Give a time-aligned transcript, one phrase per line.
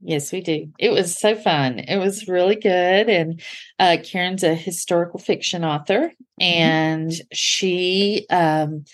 [0.00, 0.68] Yes, we do.
[0.78, 1.80] It was so fun.
[1.80, 3.08] It was really good.
[3.08, 3.40] And
[3.78, 6.42] uh, Karen's a historical fiction author, mm-hmm.
[6.42, 7.26] and mm-hmm.
[7.32, 8.84] she um,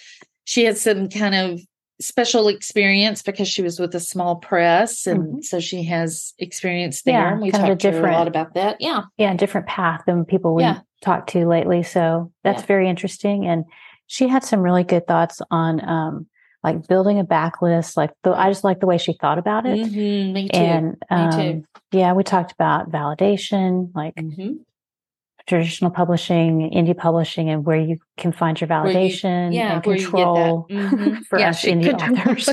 [0.44, 1.60] she had some kind of
[2.00, 5.40] special experience because she was with a small press, and mm-hmm.
[5.42, 7.14] so she has experience there.
[7.14, 8.78] Yeah, and we talked a, different, a lot about that.
[8.80, 10.80] Yeah, yeah, different path than people we yeah.
[11.02, 11.82] talked to lately.
[11.82, 12.66] So that's yeah.
[12.66, 13.46] very interesting.
[13.46, 13.64] And
[14.06, 16.26] she had some really good thoughts on um,
[16.64, 17.96] like building a backlist.
[17.96, 19.78] Like the, I just like the way she thought about it.
[19.78, 20.58] Mm-hmm, me too.
[20.58, 21.64] And um, me too.
[21.92, 24.54] yeah, we talked about validation, like mm-hmm.
[25.46, 30.66] traditional publishing, indie publishing, and where you can find your validation you, yeah, and control
[30.70, 31.20] mm-hmm.
[31.28, 32.48] for yeah, us indie authors.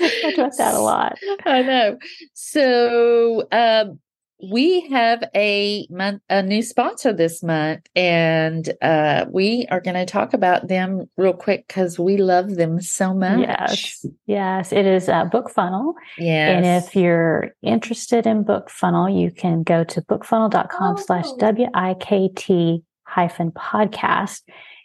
[0.00, 1.18] I talked about that a lot.
[1.44, 1.98] I know.
[2.34, 3.98] So um,
[4.42, 10.06] we have a month a new sponsor this month and uh, we are going to
[10.06, 15.08] talk about them real quick because we love them so much yes yes it is
[15.08, 21.02] uh, BookFunnel yes and if you're interested in BookFunnel you can go to bookfunnel.com oh.
[21.02, 24.42] slash w-i-k-t hyphen podcast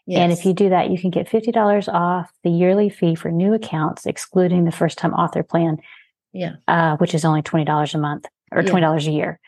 [0.08, 0.20] Yes.
[0.20, 3.56] And if you do that, you can get $50 off the yearly fee for new
[3.56, 5.78] accounts, excluding the first time author plan.
[6.32, 6.58] Yeah.
[6.68, 8.26] Uh, which is only $20 a month
[8.56, 9.10] or $20 yeah.
[9.10, 9.40] a year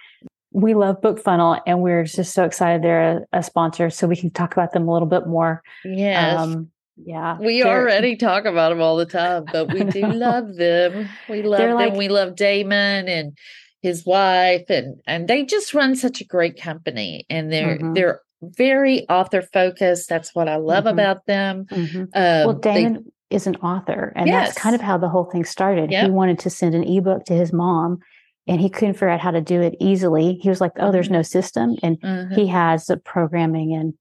[0.52, 4.32] we love BookFunnel, and we're just so excited they're a, a, sponsor so we can
[4.32, 5.62] talk about them a little bit more.
[5.86, 6.40] Yes.
[6.40, 7.38] Um, yeah.
[7.40, 11.10] We already talk about them all the time, but we do love them.
[11.30, 11.78] We love they're them.
[11.78, 13.38] Like, we love Damon and
[13.84, 17.94] his wife and and they just run such a great company and they're mm-hmm.
[17.94, 20.10] they're very author focused.
[20.10, 20.94] That's what I love mm-hmm.
[20.94, 21.66] about them.
[21.66, 22.00] Mm-hmm.
[22.00, 22.94] Um, well, Damon
[23.30, 24.48] they, is an author, and yes.
[24.48, 25.92] that's kind of how the whole thing started.
[25.92, 26.06] Yep.
[26.06, 28.00] He wanted to send an ebook to his mom
[28.48, 30.40] and he couldn't figure out how to do it easily.
[30.42, 31.16] He was like, "Oh, there's mm-hmm.
[31.16, 32.34] no system," and mm-hmm.
[32.34, 33.94] he has a programming and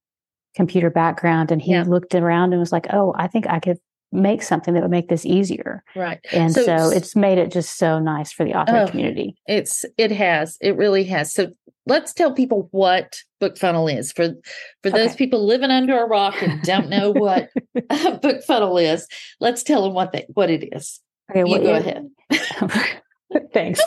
[0.55, 1.85] computer background, and he yeah.
[1.87, 3.79] looked around and was like, "Oh, I think I could
[4.13, 7.77] make something that would make this easier." Right, and so, so it's made it just
[7.77, 9.37] so nice for the author oh, community.
[9.47, 11.33] It's it has it really has.
[11.33, 11.49] So
[11.87, 14.35] let's tell people what BookFunnel is for
[14.83, 15.17] for those okay.
[15.17, 19.07] people living under a rock and don't know what BookFunnel is.
[19.41, 21.01] Let's tell them what they what it is.
[21.31, 22.09] Okay, you well, go ahead.
[23.53, 23.81] Thanks.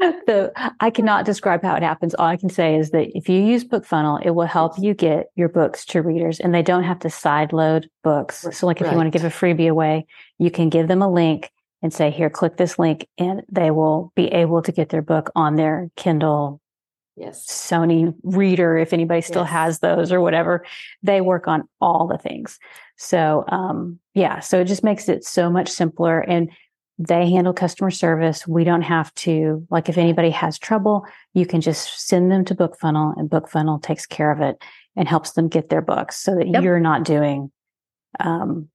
[0.26, 2.14] so I cannot describe how it happens.
[2.14, 5.26] All I can say is that if you use BookFunnel, it will help you get
[5.36, 8.46] your books to readers and they don't have to side load books.
[8.52, 8.92] So like if right.
[8.92, 10.06] you want to give a freebie away,
[10.38, 11.50] you can give them a link
[11.82, 15.30] and say, here, click this link and they will be able to get their book
[15.36, 16.60] on their Kindle,
[17.16, 17.46] yes.
[17.46, 19.50] Sony reader, if anybody still yes.
[19.50, 20.64] has those or whatever.
[21.02, 22.58] They work on all the things.
[22.96, 26.20] So, um, yeah, so it just makes it so much simpler.
[26.20, 26.50] And
[26.98, 28.46] they handle customer service.
[28.46, 32.54] We don't have to, like, if anybody has trouble, you can just send them to
[32.54, 34.60] BookFunnel and BookFunnel takes care of it
[34.96, 36.64] and helps them get their books so that yep.
[36.64, 37.52] you're not doing,
[38.18, 38.68] um,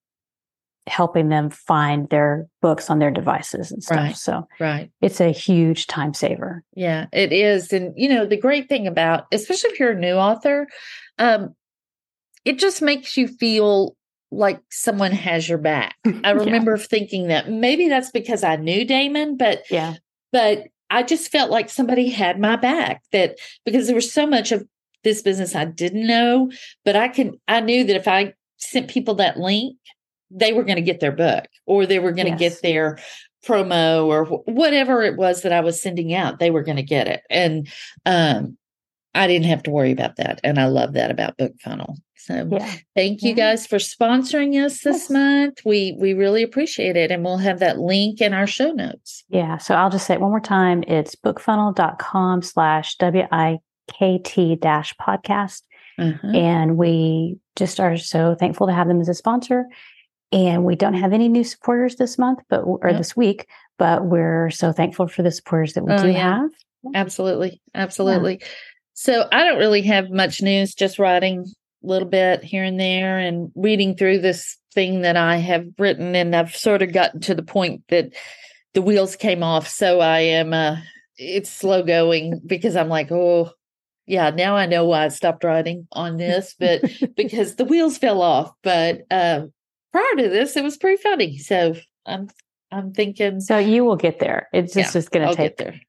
[0.88, 3.97] helping them find their books on their devices and stuff.
[3.97, 4.16] Right.
[4.16, 4.90] So, right.
[5.01, 6.63] It's a huge time saver.
[6.75, 7.73] Yeah, it is.
[7.73, 10.67] And, you know, the great thing about, especially if you're a new author,
[11.19, 11.55] um,
[12.45, 13.95] it just makes you feel
[14.33, 15.95] like someone has your back.
[16.23, 16.83] I remember yeah.
[16.83, 19.95] thinking that maybe that's because I knew Damon, but yeah,
[20.31, 24.51] but I just felt like somebody had my back that because there was so much
[24.51, 24.67] of
[25.03, 26.51] this business I didn't know,
[26.85, 29.77] but I can I knew that if I sent people that link,
[30.31, 32.55] they were going to get their book or they were going to yes.
[32.55, 32.99] get their
[33.45, 37.07] promo or whatever it was that I was sending out, they were going to get
[37.07, 37.22] it.
[37.29, 37.67] And
[38.05, 38.57] um
[39.16, 40.40] I didn't have to worry about that.
[40.44, 41.97] And I love that about BookFunnel.
[42.16, 42.74] So yeah.
[42.96, 43.35] thank you yeah.
[43.51, 45.09] guys for sponsoring us this yes.
[45.09, 45.59] month.
[45.66, 47.11] We we really appreciate it.
[47.11, 49.26] And we'll have that link in our show notes.
[49.28, 49.58] Yeah.
[49.58, 50.84] So I'll just say it one more time.
[50.87, 55.64] It's bookfunnel.com slash W-I-K-T dash podcast.
[55.99, 56.35] Mm-hmm.
[56.35, 59.66] And we just are so thankful to have them as a sponsor.
[60.32, 62.97] And we don't have any new supporters this month, but or yep.
[62.97, 63.47] this week,
[63.78, 66.40] but we're so thankful for the supporters that we oh, do yeah.
[66.40, 66.49] have.
[66.96, 67.61] Absolutely.
[67.76, 68.41] Absolutely.
[68.93, 71.45] So I don't really have much news, just writing
[71.84, 76.16] a little bit here and there and reading through this thing that I have written.
[76.16, 78.13] And I've sort of gotten to the point that
[78.73, 79.67] the wheels came off.
[79.67, 80.78] So I am, uh,
[81.17, 83.51] it's slow going because I'm like, oh,
[84.05, 86.81] yeah, now I know why I stopped writing on this, but
[87.16, 88.51] because the wheels fell off.
[88.61, 89.46] But uh,
[89.91, 91.37] prior to this, it was pretty funny.
[91.37, 91.75] So
[92.05, 92.29] I'm
[92.72, 93.39] I'm thinking.
[93.39, 94.49] So you will get there.
[94.51, 95.79] It's just, yeah, just going to take there.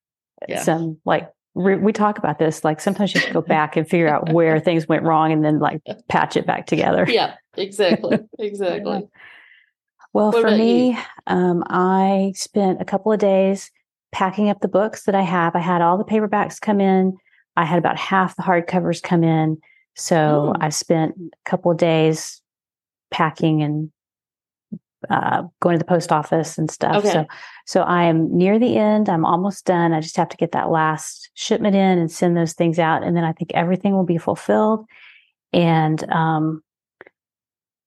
[0.46, 0.62] Yeah.
[0.62, 2.64] some like re- we talk about this.
[2.64, 5.44] Like sometimes you have to go back and figure out where things went wrong and
[5.44, 7.06] then like patch it back together.
[7.08, 8.18] Yeah, exactly.
[8.38, 9.08] Exactly.
[10.12, 10.96] Well, What for me,
[11.26, 13.70] um, I spent a couple of days
[14.12, 15.56] packing up the books that I have.
[15.56, 17.16] I had all the paperbacks come in.
[17.56, 19.58] I had about half the hardcovers come in.
[19.96, 20.56] So Mm.
[20.60, 22.40] I spent a couple of days
[23.10, 23.90] packing and
[25.10, 26.96] uh, going to the post office and stuff.
[26.96, 27.12] Okay.
[27.12, 27.26] So,
[27.66, 29.08] so I am near the end.
[29.08, 29.92] I'm almost done.
[29.92, 33.16] I just have to get that last shipment in and send those things out, and
[33.16, 34.86] then I think everything will be fulfilled.
[35.52, 36.62] And um,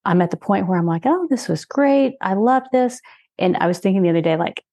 [0.06, 2.16] I'm at the point where I'm like, oh, this was great.
[2.22, 3.02] I love this.
[3.38, 4.64] And I was thinking the other day, like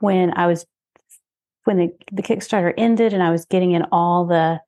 [0.00, 0.66] when I was
[1.64, 4.60] when the, the Kickstarter ended and I was getting in all the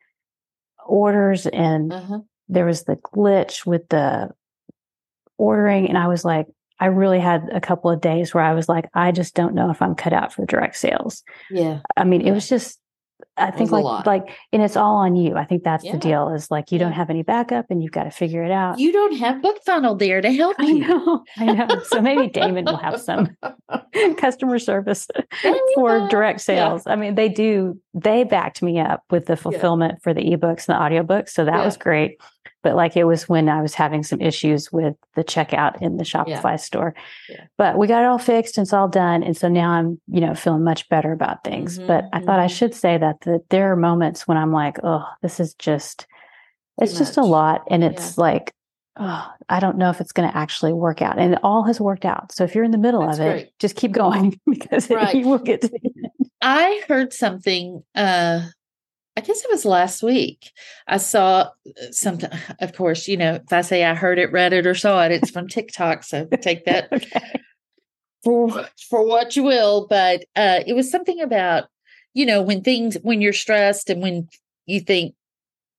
[0.87, 2.21] orders and Uh-huh.
[2.49, 4.31] there was the glitch with the
[5.39, 6.47] ordering and I was like
[6.81, 9.71] I really had a couple of days where I was like I just don't know
[9.71, 11.23] if I'm cut out for direct sales.
[11.51, 11.81] Yeah.
[11.97, 12.81] I mean, it was just
[13.37, 15.37] I think like like and it's all on you.
[15.37, 15.93] I think that's Yeah.
[15.93, 18.51] the deal is like you don't have any backup and you've got to figure it
[18.51, 18.79] out.
[18.79, 20.79] You don't have BookFunnel there to help I you.
[20.81, 21.25] know.
[21.39, 21.69] I know.
[21.85, 23.37] So maybe Damon will have some
[24.19, 25.07] customer service
[25.75, 26.43] for direct Yeah.
[26.69, 26.87] sales.
[26.87, 30.77] I mean, they do, they backed me up with the fulfillment for the ebooks and
[30.77, 31.31] the audiobooks.
[31.31, 31.65] So that Yeah.
[31.65, 32.21] was great.
[32.63, 36.05] But like it was when I was having some issues with the checkout in the
[36.05, 36.95] Shopify store.
[37.29, 37.45] Yeah.
[37.59, 39.23] But we got it all fixed and it's all done.
[39.23, 41.79] And so now I'm, you know, feeling much better about things.
[41.79, 42.57] Mhm, But I thought I mhm.
[42.57, 46.07] should say that, that there are moments when I'm like, oh, this is just,
[46.81, 47.65] it's Too just a lot.
[47.71, 48.53] And it's like,
[48.97, 51.19] oh, I don't know if it's going to actually work out.
[51.19, 52.33] And it all has worked out.
[52.33, 53.59] So if you're in the middle That's of it, great.
[53.59, 55.15] just keep going because Right.
[55.15, 56.31] you will get to the end.
[56.41, 58.47] I heard something uh
[59.17, 60.51] I guess it was last week.
[60.89, 61.49] I saw uh,
[61.93, 62.31] something
[62.61, 65.13] of course, you know, if I say I heard it, read it, or saw it,
[65.13, 66.03] it's from TikTok.
[66.03, 67.41] So take that Okay.
[68.25, 69.87] for for what you will.
[69.89, 71.65] But uh it was something about,
[72.13, 74.29] you know, when things when you're stressed and when
[74.67, 75.15] you think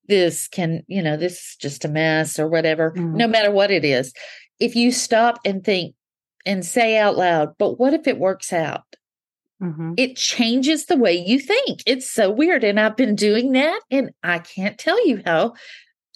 [0.08, 3.16] this can, you know, this is just a mess or whatever, Mhm.
[3.16, 4.14] no matter what it is,
[4.60, 5.96] if you stop and think
[6.46, 8.84] and say out loud, but what if it works out?
[9.66, 9.94] Mhm.
[9.98, 11.82] it changes the way you think.
[11.86, 12.64] It's so weird.
[12.64, 15.54] And I've been doing that, and I can't tell you how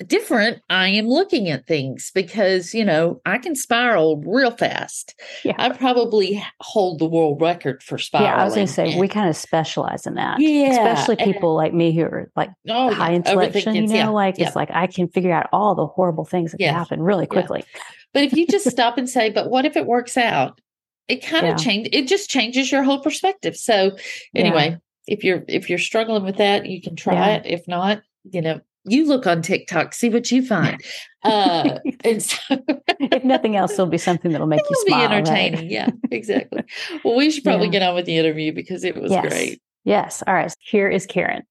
[0.07, 5.13] different I am looking at things because, you know, I can spiral real fast.
[5.43, 5.55] Yeah.
[5.57, 8.31] I probably hold the world record for spiraling.
[8.31, 10.39] Yeah, I was going to say and- we kind of specialize in that.
[10.39, 13.75] Yeah, especially and- people like me who are like oh, high yeah, intellection.
[13.75, 14.47] You know, yeah, like yeah.
[14.47, 17.65] it's like I can figure out all the horrible things that can happen really quickly.
[18.13, 20.61] But if you just stop and say, but what if it works out?
[21.09, 21.53] It kind Yeah.
[21.55, 23.55] of change it just changes your whole perspective.
[23.57, 23.97] So
[24.33, 24.41] Yeah.
[24.41, 24.77] anyway,
[25.07, 27.35] if you're if you're struggling with that, you can try Yeah.
[27.37, 27.41] it.
[27.45, 28.01] If not,
[28.31, 30.81] you know, you look on TikTok, see what you find.
[31.23, 32.37] Uh and so
[32.99, 34.99] if nothing else, it'll be something that'll make you it'll smile.
[35.09, 35.17] be right?
[35.17, 35.69] entertaining.
[35.71, 36.63] Yeah, exactly.
[37.03, 37.71] Well, we should probably Yeah.
[37.79, 39.27] get on with the interview because it was yes.
[39.27, 39.61] great.
[39.85, 40.23] Yes.
[40.27, 40.53] All right.
[40.59, 41.43] Here is Karen.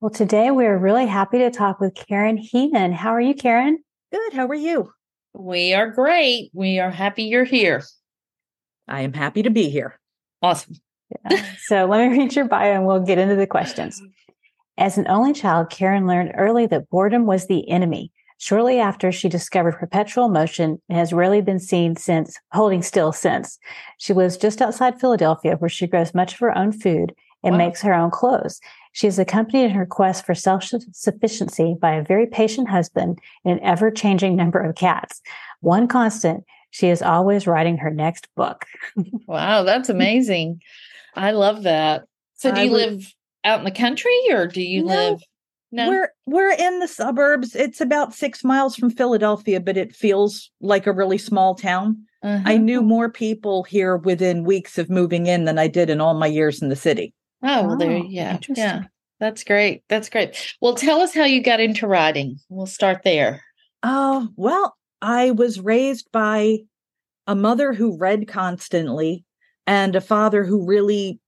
[0.00, 2.92] Well, today we're really happy to talk with Karen Heenan.
[2.92, 3.78] How are you, Karen?
[4.12, 4.34] Good.
[4.34, 4.92] How are you?
[5.32, 6.50] We are great.
[6.52, 7.82] We are happy you're here.
[8.88, 9.98] I am happy to be here.
[10.42, 10.76] Awesome.
[11.30, 11.44] Yeah.
[11.66, 14.00] so let me read your bio and we'll get into the questions.
[14.76, 18.10] As an only child, Karen learned early that boredom was the enemy.
[18.38, 23.58] Shortly after, she discovered perpetual motion and has rarely been seen since, holding still since.
[23.98, 27.14] She lives just outside Philadelphia, where she grows much of her own food
[27.44, 27.58] and Wow.
[27.58, 28.60] makes her own clothes.
[28.92, 33.58] She is accompanied in her quest for self sufficiency by a very patient husband and
[33.58, 35.20] an ever changing number of cats.
[35.60, 38.64] One constant, she is always writing her next book.
[39.28, 40.60] Wow, that's amazing.
[41.14, 42.04] I love that.
[42.34, 43.14] So do you would- live
[43.44, 45.20] out in the country or do you No, live
[45.70, 45.88] no?
[45.88, 47.54] We're we're in the suburbs.
[47.54, 52.04] It's about six miles from Philadelphia, but it feels like a really small town.
[52.24, 52.56] I Uh-huh.
[52.56, 56.26] knew more people here within weeks of moving in than I did in all my
[56.26, 57.12] years in the city.
[57.42, 58.64] Oh, well, there, yeah, interesting.
[58.64, 58.82] yeah.
[59.20, 59.82] That's great.
[59.88, 60.36] That's great.
[60.60, 62.38] Well, tell us how you got into writing.
[62.48, 63.42] We'll start there.
[63.82, 64.74] Oh, well,
[65.04, 66.60] I was raised by
[67.26, 69.24] a mother who read constantly
[69.66, 71.20] and a father who really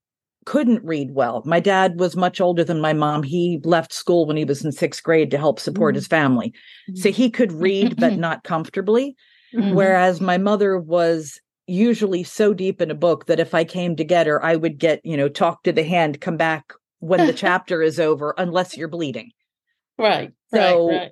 [0.46, 1.42] couldn't read well.
[1.44, 3.22] My dad was much older than my mom.
[3.22, 5.96] He left school when he was in sixth grade to help support Mm.
[5.96, 6.54] his family.
[6.94, 9.14] So he could read, but not comfortably.
[9.54, 9.74] Mhm.
[9.74, 14.04] Whereas my mother was usually so deep in a book that if I came to
[14.04, 17.32] get her, I would get, you know, talk to the hand, come back when the
[17.44, 19.30] chapter is over, unless you're bleeding.
[19.98, 20.32] Right.
[20.52, 21.10] So- right, right.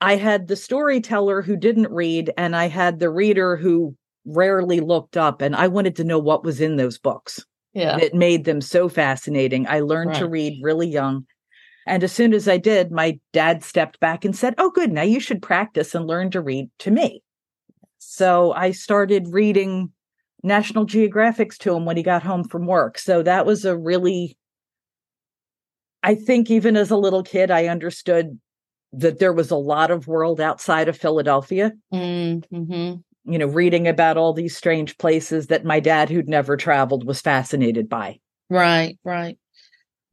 [0.00, 5.16] I had the storyteller who didn't read, and I had the reader who rarely looked
[5.16, 7.44] up, and I wanted to know what was in those books.
[7.74, 7.98] Yeah.
[7.98, 9.66] It made them so fascinating.
[9.68, 11.26] I learned to read really young.
[11.86, 14.92] And as soon as I did, my dad stepped back and said, Oh, good.
[14.92, 17.22] Now you should practice and learn to read to me.
[17.98, 19.92] So I started reading
[20.42, 22.98] National Geographics to him when he got home from work.
[22.98, 24.36] So that was a really
[26.02, 28.38] I think even as a little kid, I understood
[28.92, 31.72] that there was a lot of world outside of Philadelphia.
[31.92, 32.94] Mm-hmm.
[33.30, 37.20] You know, reading about all these strange places that my dad, who'd never traveled, was
[37.20, 38.18] fascinated by.
[38.48, 39.36] Right, right.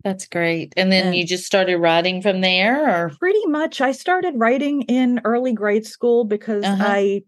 [0.03, 0.73] That's great.
[0.77, 4.83] And then And- you just started writing from there or Pretty much, I started writing
[4.83, 6.83] in early grade school because Uh-huh.
[6.85, 7.21] I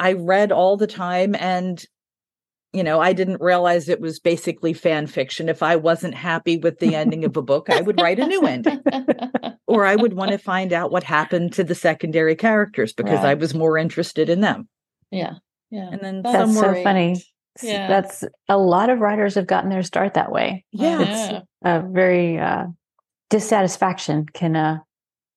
[0.00, 1.82] I read all the time and
[2.74, 5.48] you know, I didn't realize it was basically fan fiction.
[5.48, 8.42] If I wasn't happy with the ending of a book, I would write a new
[8.42, 8.82] ending.
[9.68, 13.34] or I would want to find out what happened to the secondary characters because I
[13.34, 14.68] was more interested in them.
[15.10, 15.34] yeah.
[15.70, 15.90] Yeah.
[15.92, 17.22] And then That's That's somewhere, so funny.
[17.62, 17.86] Yeah.
[17.88, 20.64] That's a lot of writers have gotten their start that way.
[20.72, 21.40] yeah, Yeah.
[21.62, 22.68] A very uh,
[23.28, 24.78] dissatisfaction can uh,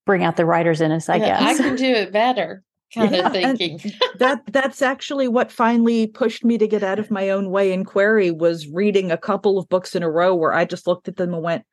[0.05, 1.59] bring out the writers in us, I Yeah, guess.
[1.59, 3.79] I can do it better kind Yeah, of thinking.
[4.19, 7.83] that that's actually what finally pushed me to get out of my own way in
[7.83, 11.17] query was reading a couple of books in a row where I just looked at
[11.17, 11.65] them and went,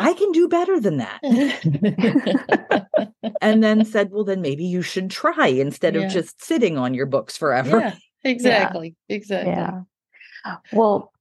[0.00, 1.20] I can do better than that.
[3.40, 6.02] and then said, well, then maybe you should try instead Yeah.
[6.02, 7.78] of just sitting on your books forever.
[7.80, 8.96] yeah, exactly.
[9.08, 9.52] Exactly.
[9.52, 9.82] Yeah.
[10.72, 11.12] Well,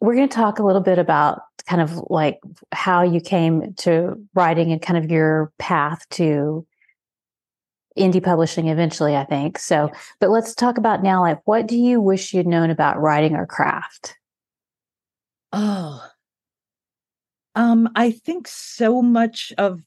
[0.00, 2.38] we're going to talk a little bit about kind of like
[2.72, 6.66] how you came to writing and kind of your path to
[7.98, 9.58] indie publishing eventually, I think.
[9.58, 9.90] So,
[10.20, 13.44] but let's talk about now like what do you wish you'd known about writing or
[13.46, 14.16] craft?
[15.52, 16.00] Oh.
[17.58, 19.80] Um, I think so much of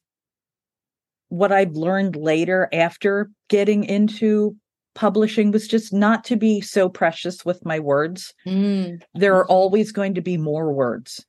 [1.30, 4.58] what I've learned later after getting into
[4.94, 8.34] publishing was just not to be so precious with my words.
[8.46, 11.26] Mm, There are always going to be more words.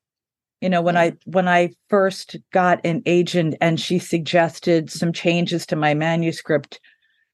[0.61, 5.65] You know, when I when I first got an agent and she suggested some changes
[5.67, 6.81] to my manuscript,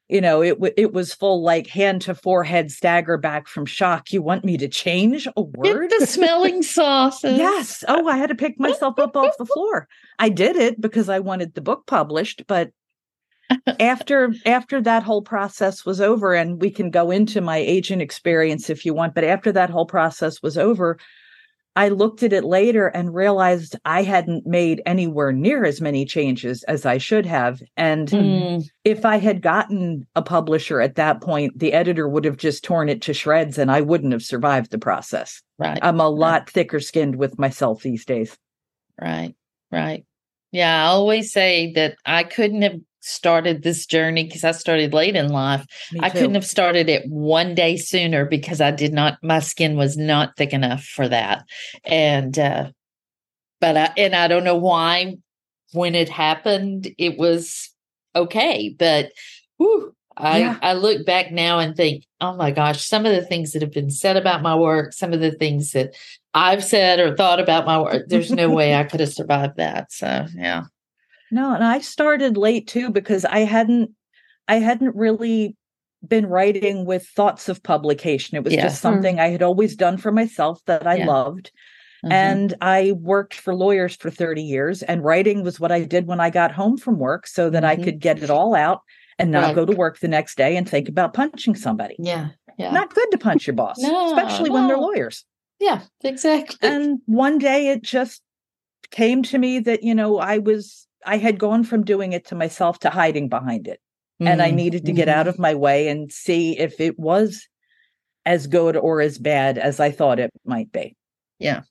[0.08, 4.12] you know, it w- it was full like hand to forehead stagger back from shock.
[4.12, 5.90] You want me to change a word?
[5.90, 7.36] Get the smelling sauces.
[7.36, 7.84] Yes.
[7.86, 9.86] Oh, I had to pick myself up off the floor.
[10.18, 12.70] I did it because I wanted the book published, but
[13.80, 18.70] after after that whole process was over and we can go into my agent experience
[18.70, 20.98] if you want, but after that whole process was over,
[21.78, 26.64] I looked at it later and realized I hadn't made anywhere near as many changes
[26.64, 31.56] as I should have and Mm, if I had gotten a publisher at that point,
[31.56, 34.78] the editor would have just torn it to shreds and I wouldn't have survived the
[34.78, 35.40] process.
[35.56, 35.78] right.
[35.80, 38.36] I'm a lot thicker skinned with myself these days.
[39.00, 39.36] Right,
[39.70, 40.04] right.
[40.50, 45.16] Yeah, I always say that I couldn't have started this journey because I started late
[45.16, 45.64] in life.
[46.00, 49.96] I couldn't have started it one day sooner because I did not, my skin was
[49.96, 51.44] not thick enough for that.
[51.84, 52.70] And, uh,
[53.60, 55.16] but I, and I don't know why
[55.72, 57.70] when it happened, it was
[58.14, 58.74] okay.
[58.78, 59.12] But
[59.56, 60.58] whew, I, Yeah.
[60.62, 63.72] I look back now and think, oh my gosh, some of the things that have
[63.72, 65.94] been said about my work, some of the things that
[66.34, 69.92] I've said or thought about my work, there's no way I could have survived that.
[69.92, 70.64] So, yeah.
[71.30, 73.90] No, and I started late too because I hadn't
[74.46, 75.56] I hadn't really
[76.06, 78.36] been writing with thoughts of publication.
[78.36, 78.62] It was Yeah.
[78.62, 81.06] just something I had always done for myself that I Yeah.
[81.06, 81.50] loved.
[82.04, 82.12] Mhm.
[82.12, 86.20] And I worked for lawyers for 30 years and writing was what I did when
[86.20, 87.84] I got home from work so that I Mhm.
[87.84, 88.80] could get it all out
[89.18, 89.54] and not Right.
[89.56, 91.96] go to work the next day and think about punching somebody.
[91.98, 92.28] yeah.
[92.56, 92.72] Yeah.
[92.72, 95.24] Not good to punch your boss, No, especially when they're lawyers.
[95.60, 96.58] yeah, exactly.
[96.68, 98.22] and one day it just
[98.90, 102.34] came to me that you know i was i had gone from doing it to
[102.34, 103.80] myself to hiding behind it
[104.20, 105.12] and i Mm, needed to get mhm.
[105.12, 107.46] out of my way and see if it was
[108.26, 110.96] as good or as bad as i thought it might be
[111.38, 111.62] Yeah.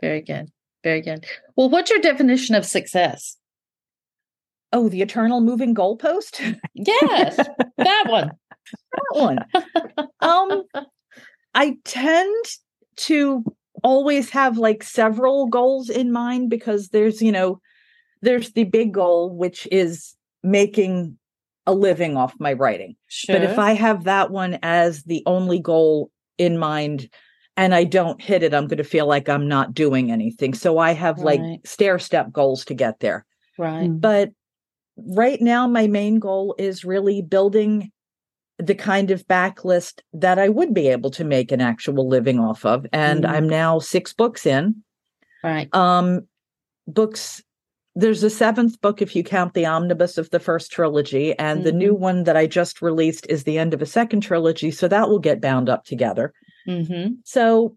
[0.00, 0.50] Very good.
[0.82, 1.24] Very good.
[1.56, 3.36] Well, what's your definition of success?
[4.72, 7.36] oh the eternal moving goalpost Yes,
[7.78, 8.30] that one.
[8.92, 9.38] that one
[10.20, 10.62] um
[11.54, 12.44] i tend
[12.96, 13.44] to
[13.82, 17.60] always have like several goals in mind because there's you know
[18.24, 21.16] there's the big goal which is making
[21.66, 23.36] a living off my writing Sure.
[23.38, 27.08] but if i have that one as the only goal in mind
[27.56, 30.78] and i don't hit it i'm going to feel like i'm not doing anything so
[30.78, 33.24] i have like stair step goals to get there
[33.58, 33.88] right.
[33.88, 34.30] but
[34.96, 37.90] right now my main goal is really building
[38.58, 42.64] the kind of backlist that I would be able to make an actual living off
[42.64, 43.28] of and Mm.
[43.28, 44.84] I'm now 6 books in
[45.42, 45.68] Right.
[45.74, 46.28] um
[46.86, 47.42] books
[47.96, 51.72] there's a seventh book if you count the omnibus of the first trilogy and the
[51.72, 55.08] new one that I just released is the end of a second trilogy so that
[55.08, 56.32] will get bound up together
[56.66, 57.16] Mm-hmm.
[57.24, 57.76] so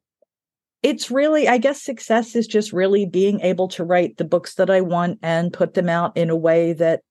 [0.84, 4.70] it's really, I guess success is just really being able to write the books that
[4.70, 7.02] I want and put them out in a way that,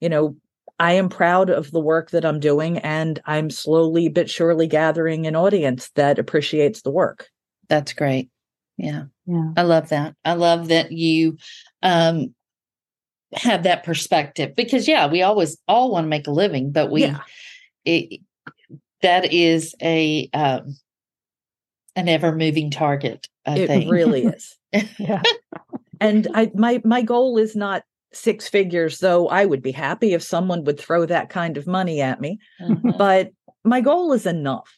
[0.00, 0.36] you know,
[0.78, 5.26] I am proud of the work that I'm doing and I'm slowly but surely gathering
[5.26, 7.30] an audience that appreciates the work.
[7.68, 8.28] That's great.
[8.76, 9.04] Yeah.
[9.26, 9.52] Yeah.
[9.56, 10.14] I love that.
[10.24, 11.36] I love that you
[11.82, 12.34] um
[13.34, 17.02] have that perspective because yeah, we always all want to make a living, but we
[17.02, 17.20] Yeah.
[17.84, 18.20] it
[19.02, 20.76] that is a um
[21.94, 23.90] an ever moving target, I it think.
[23.90, 24.56] really is.
[24.98, 25.22] Yeah.
[26.00, 30.22] and I my my goal is not six figures, though I would be happy if
[30.22, 32.38] someone would throw that kind of money at me.
[32.60, 32.96] Mhm.
[32.98, 33.30] But
[33.64, 34.70] my goal is enough.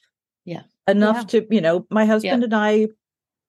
[0.45, 0.63] Yeah.
[0.87, 2.87] Enough to, you know, my husband and I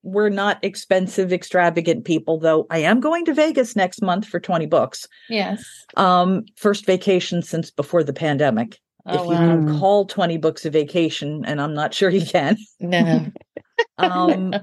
[0.03, 4.65] we're not expensive, extravagant people, though I am going to Vegas next month for 20
[4.65, 5.07] books.
[5.29, 5.63] yes.
[5.97, 8.79] Um, first vacation since before the pandemic.
[9.05, 9.37] Oh, if you wow.
[9.37, 9.79] can Mm.
[9.79, 12.57] call 20 books a vacation, and I'm not sure you can.
[12.79, 13.27] No.
[13.97, 14.53] Um,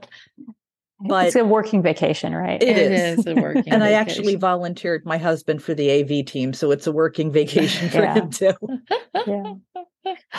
[1.07, 2.63] But- it's a working vacation, right?
[2.63, 3.19] It It is.
[3.19, 6.87] is a working and I actually volunteered my husband for the AV team, so it's
[6.87, 8.15] a working vacation for Yeah.
[8.15, 8.53] him too.
[9.27, 9.53] yeah.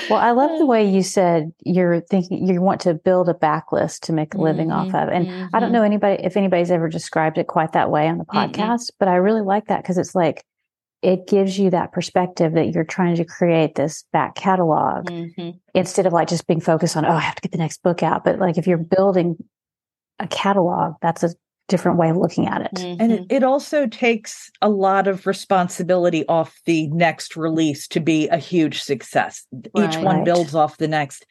[0.09, 4.01] Well, I love the way you said you're thinking you want to build a backlist
[4.01, 5.09] to make a living off Mhm, of.
[5.09, 8.25] And I don't know anybody if anybody's ever described it quite that way on the
[8.25, 8.51] Mm-mm.
[8.51, 10.43] podcast, but I really like that because it's like
[11.01, 15.59] it gives you that perspective that you're trying to create this back catalog Mhm.
[15.73, 18.01] instead of like just being focused on, oh, I have to get the next book
[18.01, 18.23] out.
[18.23, 19.37] But like if you're building
[20.19, 21.29] a catalog, that's a
[21.67, 22.79] different way of looking at it.
[22.99, 23.11] And Mhm.
[23.11, 28.37] it, it also takes a lot of responsibility off the next release to be a
[28.37, 29.45] huge success.
[29.53, 30.25] Each one Right.
[30.25, 31.25] builds off the next.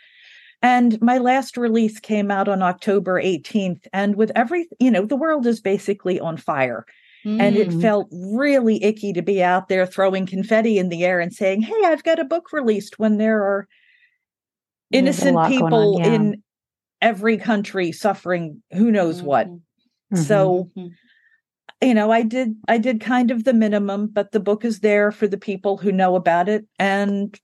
[0.63, 3.87] And my last release came out on October 18th.
[3.93, 6.85] And with every, you know, the world is basically on fire.
[7.25, 7.81] And it Mhm.
[7.81, 11.75] felt really icky to be out there throwing confetti in the air and saying, Hey,
[11.85, 13.67] I've got a book released when there are
[14.93, 16.15] innocent lot going on, people yeah.
[16.15, 16.43] in
[17.03, 19.49] every country suffering who knows what.
[20.13, 20.19] Mhm.
[20.19, 20.25] Mhm.
[20.25, 20.93] So, Mhm.
[21.83, 25.13] you know, I did I did kind of the minimum, but the book is there
[25.13, 27.39] for the people who know about it and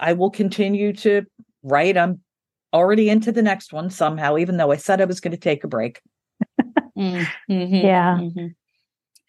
[0.00, 1.24] I will continue to
[1.62, 1.96] write.
[1.96, 2.20] I'm
[2.72, 5.64] already into the next one somehow, even though I said I was going to take
[5.64, 6.00] a break.
[6.96, 7.26] Mhm.
[7.48, 7.82] Mhm.
[7.82, 8.18] Yeah.
[8.20, 8.54] Mhm.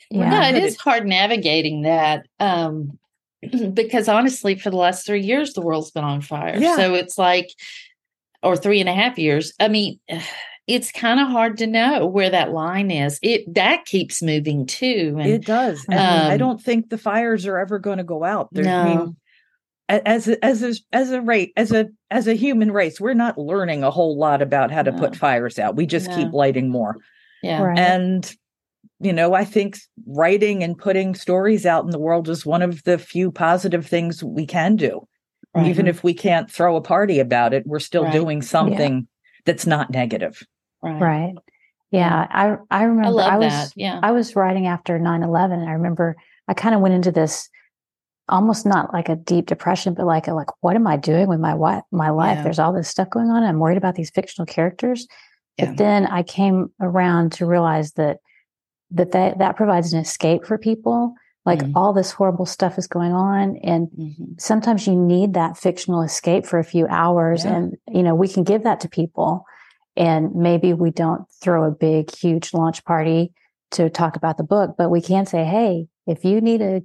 [0.09, 0.51] yeah.
[0.51, 2.25] Yeah, it But hard navigating that.
[2.39, 2.97] Um,
[3.73, 6.57] because honestly, for the last three years, the world's been on fire.
[6.57, 6.75] Yeah.
[6.75, 7.49] So it's like,
[8.43, 9.53] or three and a half years.
[9.59, 9.99] I mean,
[10.69, 13.19] it's kind of hard to know where that line is.
[13.21, 15.17] It that keeps moving too.
[15.19, 15.83] And It does.
[15.89, 18.49] And I Um, don't think the fires are ever going to go out.
[18.51, 19.15] There, I no, mean,
[19.89, 23.13] a- as a, as a, as a rate as a as a human race, we're
[23.15, 25.75] not learning a whole lot about how to put fires out.
[25.75, 26.95] We just keep lighting more.
[27.43, 27.77] yeah, Right.
[27.79, 28.31] And
[29.01, 32.83] you know, I think writing and putting stories out in the world is one of
[32.83, 35.07] the few positive things we can do.
[35.55, 35.67] right.
[35.67, 38.13] Even if we can't throw a party about it, we're still Right.
[38.13, 39.07] doing something
[39.45, 40.43] that's not negative.
[40.81, 41.01] Right.
[41.01, 41.35] Right.
[41.91, 42.27] Yeah.
[42.29, 43.73] I I remember I love was that.
[43.75, 43.99] Yeah.
[44.03, 45.67] I was writing after 9-11.
[45.67, 46.15] I remember
[46.47, 47.49] I kind of went into this
[48.27, 51.39] almost not like a deep depression, but like a, like, what am I doing with
[51.39, 52.37] my what my life?
[52.37, 52.43] Yeah.
[52.43, 53.43] There's all this stuff going on.
[53.43, 55.07] I'm worried about these fictional characters.
[55.57, 55.65] Yeah.
[55.65, 58.17] But then I came around to realize that
[58.91, 61.13] that that, that provides an escape for people.
[61.45, 61.71] Like Mm.
[61.75, 63.57] all this horrible stuff is going on.
[63.63, 64.39] And Mhm.
[64.39, 67.55] sometimes you need that fictional escape for a few hours Yeah.
[67.55, 69.45] and you know we can give that to people
[69.99, 73.31] and maybe we don't throw a big huge launch party
[73.71, 76.81] to talk about the book but we can say hey if you need a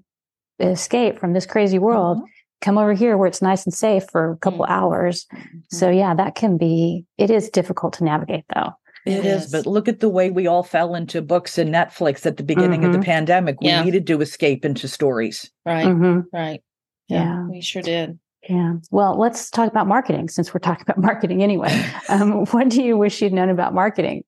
[0.60, 2.24] escape from this crazy world Mhm.
[2.60, 4.70] come over here where it's nice and safe for a couple Mhm.
[4.70, 5.26] hours
[5.70, 8.72] so yeah that can be it is difficult to navigate though
[9.06, 9.52] It It is, is.
[9.52, 12.86] but look at the way we all fell into books and Netflix at the beginning
[12.86, 13.04] of the Mhm.
[13.04, 13.60] pandemic.
[13.60, 13.82] We Yeah.
[13.84, 15.50] needed to escape into stories.
[15.66, 15.86] Right.
[15.86, 16.24] Mhm.
[16.32, 16.62] Right.
[17.08, 17.46] Yeah.
[17.46, 18.18] We sure did.
[18.48, 21.70] Yeah well let's talk about marketing since we're talking about marketing anyway
[22.08, 24.22] um, what do you wish you'd known about marketing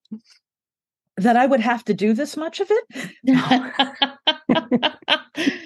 [1.19, 2.85] That I would have to do this much of it.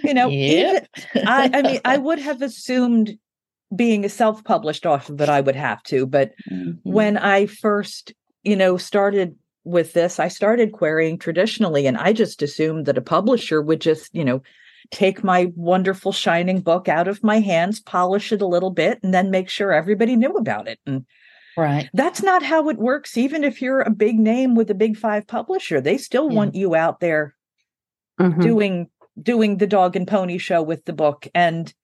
[0.02, 0.88] You know, Yep.
[1.26, 3.18] I, I mean, I would have assumed
[3.74, 6.78] being a self-published author that I would have to, but Mhm.
[6.82, 12.42] when I first, you know, started with this, I started querying traditionally, and I just
[12.42, 14.42] assumed that a publisher would just, you know,
[14.90, 19.14] take my wonderful shining book out of my hands, polish it a little bit, and
[19.14, 20.78] then make sure everybody knew about it.
[20.86, 21.04] And
[21.56, 21.88] right.
[21.94, 23.16] that's not how it works.
[23.16, 26.36] Even if you're a big name with a big five publisher, they still Yeah.
[26.36, 27.34] want you out there
[28.20, 28.42] Mhm.
[28.42, 31.74] doing doing the dog and pony show with the book and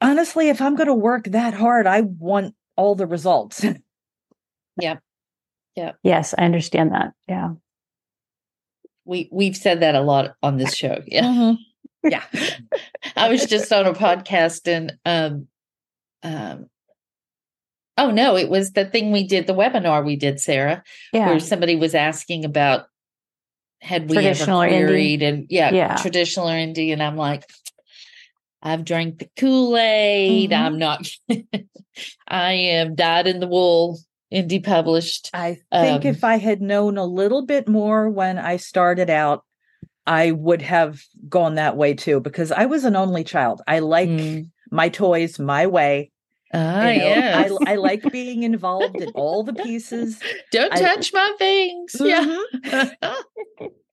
[0.00, 3.62] honestly if i'm going to work that hard i want all the results
[4.80, 4.96] yeah.
[5.74, 5.92] Yeah.
[6.02, 7.50] yes i understand that yeah
[9.04, 11.02] We we've said that a lot on this show.
[11.06, 11.54] Yeah.
[12.02, 12.22] Yeah
[13.16, 15.48] I was just on a podcast and um
[16.22, 16.66] um
[17.96, 20.82] oh no, it was the thing we did, the webinar we did, Sara,
[21.12, 22.86] yeah where somebody was asking about
[23.80, 25.96] had we Traditional ever queried and yeah, Yeah.
[25.96, 26.92] traditional or indie.
[26.92, 27.44] And I'm like,
[28.60, 30.50] I've drank the Kool-Aid.
[30.50, 30.56] Mhm.
[30.58, 31.08] I'm not
[32.28, 33.98] I am dyed in the wool
[34.32, 35.30] indie published.
[35.32, 39.44] I think Um, if I had known a little bit more when I started out,
[40.08, 43.60] I would have gone that way too because I was an only child.
[43.68, 44.50] I like Mm.
[44.70, 46.10] my toys my way.
[46.54, 47.04] Ah, you know?
[47.04, 47.52] yes.
[47.66, 50.18] I, I like being involved in all the pieces.
[50.50, 51.96] Don't I- touch my things.
[52.00, 52.24] Yeah.
[52.24, 52.94] Mhm.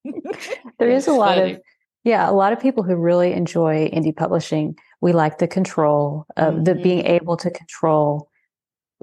[0.79, 1.53] there is a lot funny.
[1.53, 1.61] of
[2.03, 6.63] yeah a lot of people who really enjoy indie publishing we like the control of
[6.65, 6.83] the Mhm.
[6.83, 8.29] being able to control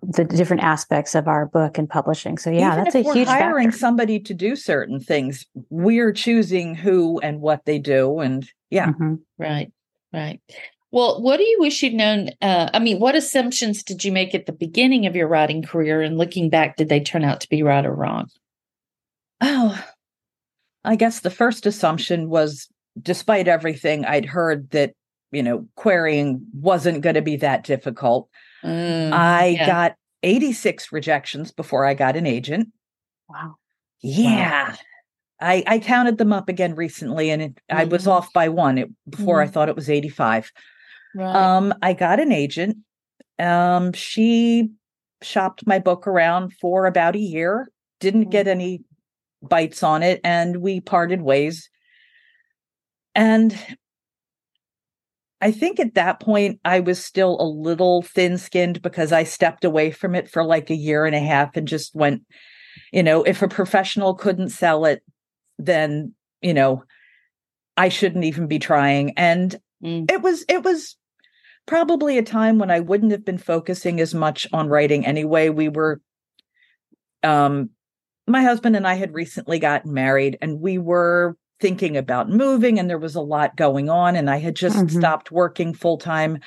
[0.03, 3.15] the different aspects of our book and publishing so yeah Even that's if a we're
[3.15, 3.79] huge hiring factor.
[3.79, 5.47] somebody to do certain things.
[5.71, 8.89] We're choosing who and what they do, and yeah.
[8.93, 9.21] Mhm.
[9.39, 9.71] Right.
[10.13, 10.41] Right.
[10.91, 12.31] Well, what do you wish you'd known?
[12.43, 16.03] Uh, I mean, what assumptions did you make at the beginning of your writing career?
[16.03, 18.29] And looking back, did they turn out to be right or wrong?
[19.41, 19.83] Oh,
[20.85, 22.69] I guess the first assumption was,
[23.01, 24.93] despite everything I'd heard, that
[25.31, 28.29] you know querying wasn't going to be that difficult.
[28.65, 29.67] Mm, I yeah.
[29.67, 32.69] got 86 rejections before I got an agent.
[33.29, 33.57] wow
[34.01, 34.77] Yeah.
[35.41, 38.13] I, I counted them up again recently and it, I was Mhm.
[38.13, 39.51] off by one it, before I Mhm.
[39.53, 40.53] thought it was 85.
[41.15, 41.35] right.
[41.35, 42.77] Um, I got an agent.
[43.41, 44.71] Um, she
[45.21, 48.85] shopped my book around for about a year, didn't get any
[49.43, 51.69] bites on it, and we parted ways.
[53.15, 53.57] And
[55.43, 59.65] I think at that point, I was still a little thin skinned because I stepped
[59.65, 62.23] away from it for like a year and a half and just went,
[62.93, 65.03] you know, if a professional couldn't sell it,
[65.59, 66.85] then, you know,
[67.77, 69.19] I shouldn't even be trying.
[69.19, 70.09] And Mm.
[70.09, 70.97] it was, it was
[71.67, 75.49] probably a time when I wouldn't have been focusing as much on writing anyway.
[75.49, 76.01] We were,
[77.25, 77.71] um,
[78.29, 82.91] my husband and I had recently gotten married and we were thinking about moving and
[82.91, 84.91] there was a lot going on and I had just Mhm.
[84.91, 86.41] stopped working full time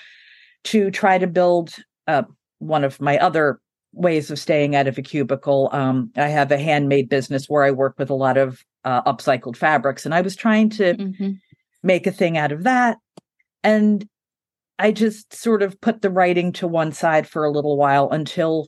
[0.65, 1.73] to try to build
[2.05, 2.23] uh,
[2.59, 3.59] one of my other
[3.93, 5.69] ways of staying out of a cubicle.
[5.71, 9.55] Um, I have a handmade business where I work with a lot of uh, upcycled
[9.55, 11.39] fabrics and I was trying to Mhm.
[11.81, 12.97] make a thing out of that.
[13.63, 14.05] And
[14.77, 18.67] I just sort of put the writing to one side for a little while until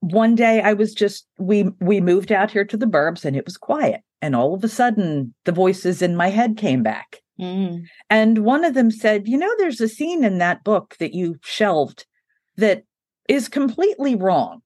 [0.00, 3.46] one day I was just we we moved out here to the burbs and it
[3.46, 7.84] was quiet and all of a sudden the voices in my head came back Mm.
[8.10, 11.36] and one of them said you know there's a scene in that book that you
[11.42, 12.04] shelved
[12.58, 12.84] that
[13.30, 14.60] is completely wrong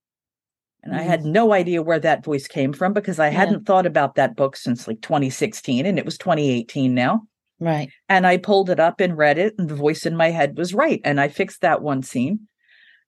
[0.83, 3.39] and I had no idea where that voice came from because I Yeah.
[3.39, 7.23] hadn't thought about that book since like 2016 and it was 2018 now
[7.61, 7.91] Right.
[8.09, 10.75] and I pulled it up and read it, and the voice in my head was
[10.75, 11.01] right.
[11.05, 12.49] And I fixed that one scene.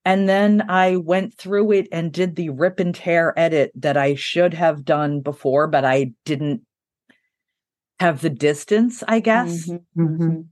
[0.06, 4.14] And then I went through it and did the rip and tear edit that I
[4.14, 6.62] should have done before, but I didn't
[7.98, 9.68] have the distance, I guess.
[9.68, 9.80] Mhm.
[9.96, 10.44] Mhm.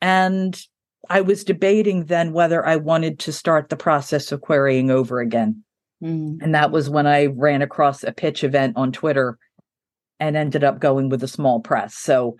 [0.00, 0.66] And
[1.10, 5.64] I was debating then whether I wanted to start the process of querying over again.
[6.00, 6.38] Mm.
[6.40, 9.38] And that was when I ran across a pitch event on Twitter
[10.20, 11.96] and ended up going with a small press.
[11.96, 12.36] So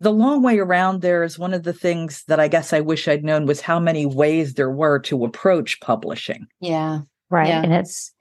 [0.00, 3.08] the long way around there is one of the things that I guess I wish
[3.08, 6.46] I'd known was how many ways there were to approach publishing.
[6.60, 7.00] Yeah.
[7.30, 7.62] right Yeah.
[7.62, 8.12] and it's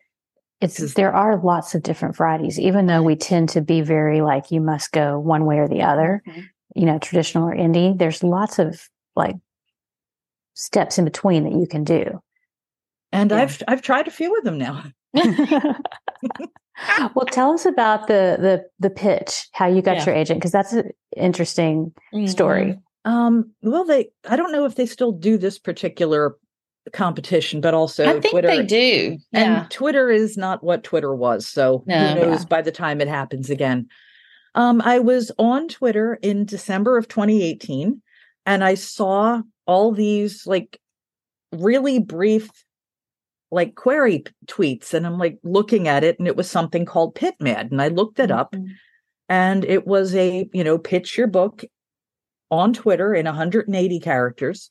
[0.61, 4.21] it's Because- there are lots of different varieties even though we tend to be very
[4.21, 6.43] like you must go one way or the other Mhm.
[6.75, 9.35] you know traditional or indie there's lots of like
[10.53, 12.21] steps in between that you can do
[13.11, 13.37] And Yeah.
[13.41, 14.83] I've I've tried a few of them now.
[17.15, 20.05] well tell us about the the the pitch how you got Yeah.
[20.07, 21.93] your agent because that's an interesting
[22.27, 26.35] story Um, well, they I don't know if they still do this particular
[26.93, 29.17] competition, but also I think Twitter they do.
[29.31, 29.61] Yeah.
[29.61, 31.47] And Twitter is not what Twitter was.
[31.47, 31.95] So No.
[32.09, 32.47] who knows Yeah.
[32.47, 33.87] by the time it happens again.
[34.55, 38.01] Um, I was on Twitter in December of 2018
[38.45, 40.79] and I saw all these like
[41.51, 42.49] really brief
[43.55, 47.15] like query p- tweets and I'm like looking at it and it was something called
[47.15, 48.67] PitMad and I looked it up Mhm.
[49.29, 51.63] and it was a, you know, pitch your book
[52.51, 54.69] on Twitter in 180 characters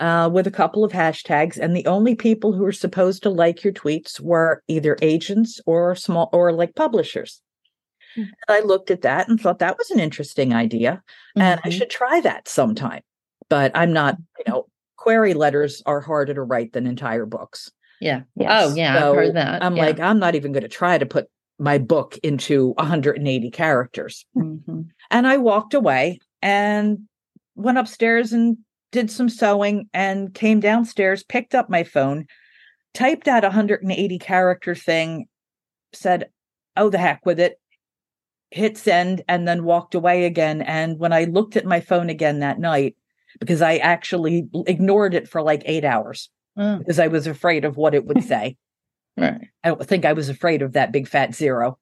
[0.00, 1.56] uh, with a couple of hashtags.
[1.58, 5.94] And the only people who were supposed to like your tweets were either agents or
[5.94, 7.40] small or like publishers.
[8.16, 8.22] Hmm.
[8.22, 11.02] And I looked at that and thought that was an interesting idea
[11.36, 11.72] and I Mhm.
[11.78, 13.02] should try that sometime.
[13.48, 17.70] But I'm not, you know, query letters are harder to write than entire books.
[18.00, 18.22] Yeah.
[18.36, 18.50] yes.
[18.52, 18.96] Oh, yeah.
[18.96, 19.62] I've heard that.
[19.62, 19.84] I'm yeah.
[19.86, 21.28] like, I'm not even going to try to put
[21.58, 24.26] my book into 180 characters.
[24.36, 24.88] Mhm.
[25.10, 27.00] And I walked away and
[27.54, 28.58] went upstairs and
[28.90, 32.26] did some sewing and came downstairs, picked up my phone,
[32.92, 35.26] typed out 180 character thing,
[35.92, 36.28] said,
[36.76, 37.60] oh, the heck with it,
[38.50, 40.62] hit send, and then walked away again.
[40.62, 42.96] And when I looked at my phone again that night,
[43.40, 46.78] because I actually ignored it for like eight hours Oh.
[46.78, 48.56] because I was afraid of what it would say.
[49.16, 49.48] Right.
[49.62, 51.78] I don't think I was afraid of that big fat zero.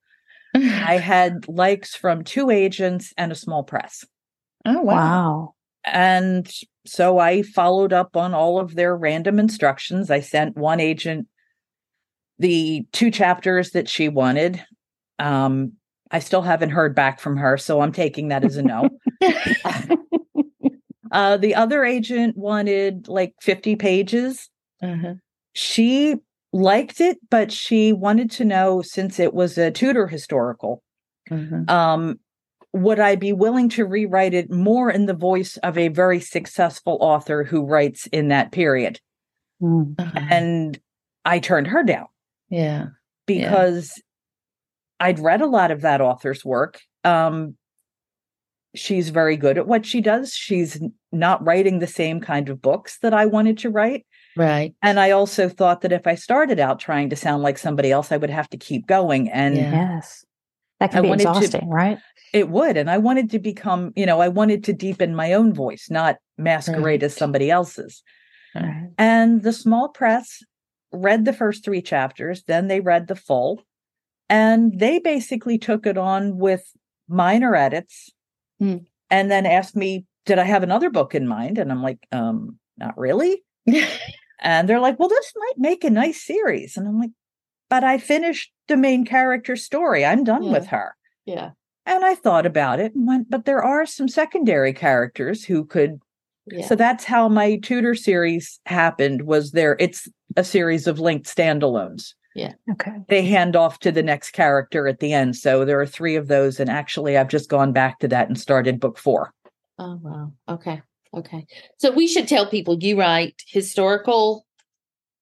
[0.54, 4.04] I had likes from two agents and a small press.
[4.66, 4.94] oh wow.
[4.94, 5.54] Wow.
[5.84, 6.50] And
[6.86, 10.10] so I followed up on all of their random instructions.
[10.10, 11.26] I sent one agent
[12.38, 14.64] the two chapters that she wanted.
[15.18, 15.72] Um,
[16.10, 18.90] I still haven't heard back from her, so I'm taking that as a no.
[21.12, 24.50] uh, the other agent wanted like 50 pages.
[24.82, 25.14] Uh-huh.
[25.54, 26.16] She
[26.52, 30.82] liked it, but she wanted to know since it was a Tudor historical,
[31.30, 31.72] Uh-huh.
[31.74, 32.20] um,
[32.72, 36.98] would I be willing to rewrite it more in the voice of a very successful
[37.00, 38.98] author who writes in that period?
[39.62, 39.94] Mm.
[39.98, 40.20] Uh-huh.
[40.30, 40.80] And
[41.24, 42.06] I turned her down
[42.48, 42.86] yeah.
[43.26, 44.00] because
[45.00, 46.80] I'd read a lot of that author's work.
[47.04, 47.56] Um,
[48.74, 50.32] she's very good at what she does.
[50.32, 50.80] She's
[51.12, 54.06] not writing the same kind of books that I wanted to write.
[54.36, 54.74] Right.
[54.82, 58.10] And I also thought that if I started out trying to sound like somebody else,
[58.12, 59.28] I would have to keep going.
[59.30, 60.24] And Yes.
[60.80, 61.98] That can I be wanted to- exhausting, right?
[62.32, 62.76] it would.
[62.78, 66.16] And I wanted to become, you know, I wanted to deepen my own voice, not
[66.38, 68.02] masquerade as somebody else's.
[68.54, 68.88] Right.
[68.98, 70.42] And the small press
[70.92, 73.62] read the first three chapters, then they read the full,
[74.30, 76.64] and they basically took it on with
[77.08, 78.10] minor edits
[78.58, 78.78] Hmm.
[79.10, 81.58] and then asked me, Did I have another book in mind?
[81.58, 83.42] And I'm like, um, not really.
[84.42, 86.76] And they're like, Well, this might make a nice series.
[86.76, 87.10] And I'm like,
[87.70, 90.04] But I finished the main character story.
[90.04, 90.52] I'm done Yeah.
[90.52, 90.94] with her.
[91.24, 91.50] yeah.
[91.84, 96.00] And I thought about it and went, But there are some secondary characters who could
[96.46, 96.66] Yeah.
[96.66, 102.14] so that's how my Tudor series happened was there it's a series of linked standalones.
[102.34, 102.54] Yeah.
[102.72, 102.92] Okay.
[103.08, 105.36] They hand off to the next character at the end.
[105.36, 108.38] So there are 3 of those and actually I've just gone back to that and
[108.40, 109.32] started book 4.
[109.78, 110.32] oh wow.
[110.48, 110.82] Okay.
[111.14, 111.46] Okay.
[111.78, 114.46] So we should tell people you write historical,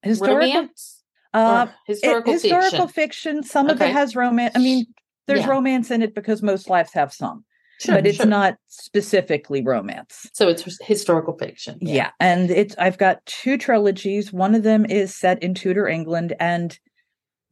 [0.03, 0.96] Historical romance
[1.35, 3.37] uh historical, it- historical fiction.
[3.37, 3.42] fiction.
[3.44, 4.53] Some of it has romance.
[4.57, 4.87] I mean,
[5.26, 5.48] there's Yeah.
[5.50, 7.44] romance in it because most lives have some,
[7.81, 8.26] Sure, but it's sure.
[8.26, 10.29] not specifically romance.
[10.33, 11.79] So it's historical fiction.
[11.81, 12.11] Yeah.
[12.18, 14.33] And it's I've got two trilogies.
[14.33, 16.76] One of them is set in Tudor England and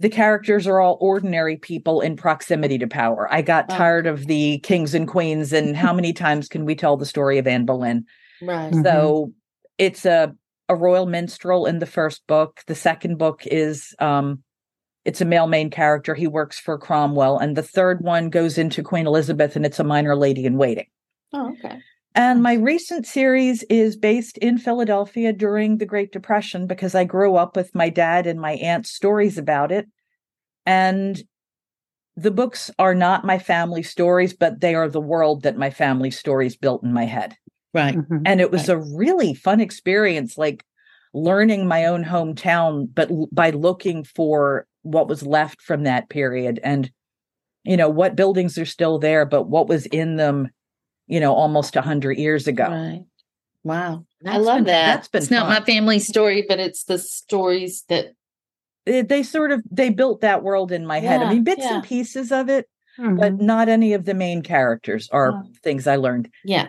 [0.00, 3.28] the characters are all ordinary people in proximity to power.
[3.32, 3.76] I got Oh.
[3.76, 7.38] tired of the kings and queens and how many times can we tell the story
[7.38, 8.06] of Anne Boleyn?
[8.40, 8.72] Right.
[8.72, 8.84] Mhm.
[8.84, 9.32] So
[9.78, 10.34] it's a
[10.68, 12.60] a royal minstrel in the first book.
[12.66, 14.42] The second book is um
[15.04, 16.14] it's a male main character.
[16.14, 17.38] He works for Cromwell.
[17.38, 20.86] And the third one goes into Queen Elizabeth and it's a minor lady in waiting.
[21.32, 21.78] Oh, okay.
[22.14, 27.36] And my recent series is based in Philadelphia during the Great Depression because I grew
[27.36, 29.86] up with my dad and my aunt's stories about it.
[30.66, 31.22] And
[32.16, 36.10] the books are not my family stories, but they are the world that my family
[36.10, 37.36] stories built in my head.
[37.74, 37.96] Right.
[37.96, 38.22] Mhm.
[38.24, 38.76] And it was Right.
[38.76, 40.64] a really fun experience, like
[41.14, 46.60] learning my own hometown, but l- by looking for what was left from that period
[46.62, 46.90] and,
[47.64, 50.48] you know, what buildings are still there, but what was in them,
[51.06, 52.68] you know, almost a hundred years ago.
[52.68, 53.04] Right.
[53.64, 54.04] Wow.
[54.24, 54.86] I love been- that.
[54.96, 58.12] that's been it's not my family story, but it's the stories that
[58.86, 61.20] It- they sort of they built that world in my head.
[61.22, 61.74] I mean, bits yeah.
[61.76, 63.40] and pieces of it, but Mhm.
[63.42, 65.42] not any of the main characters are Wow.
[65.62, 66.30] things I learned.
[66.44, 66.68] yeah.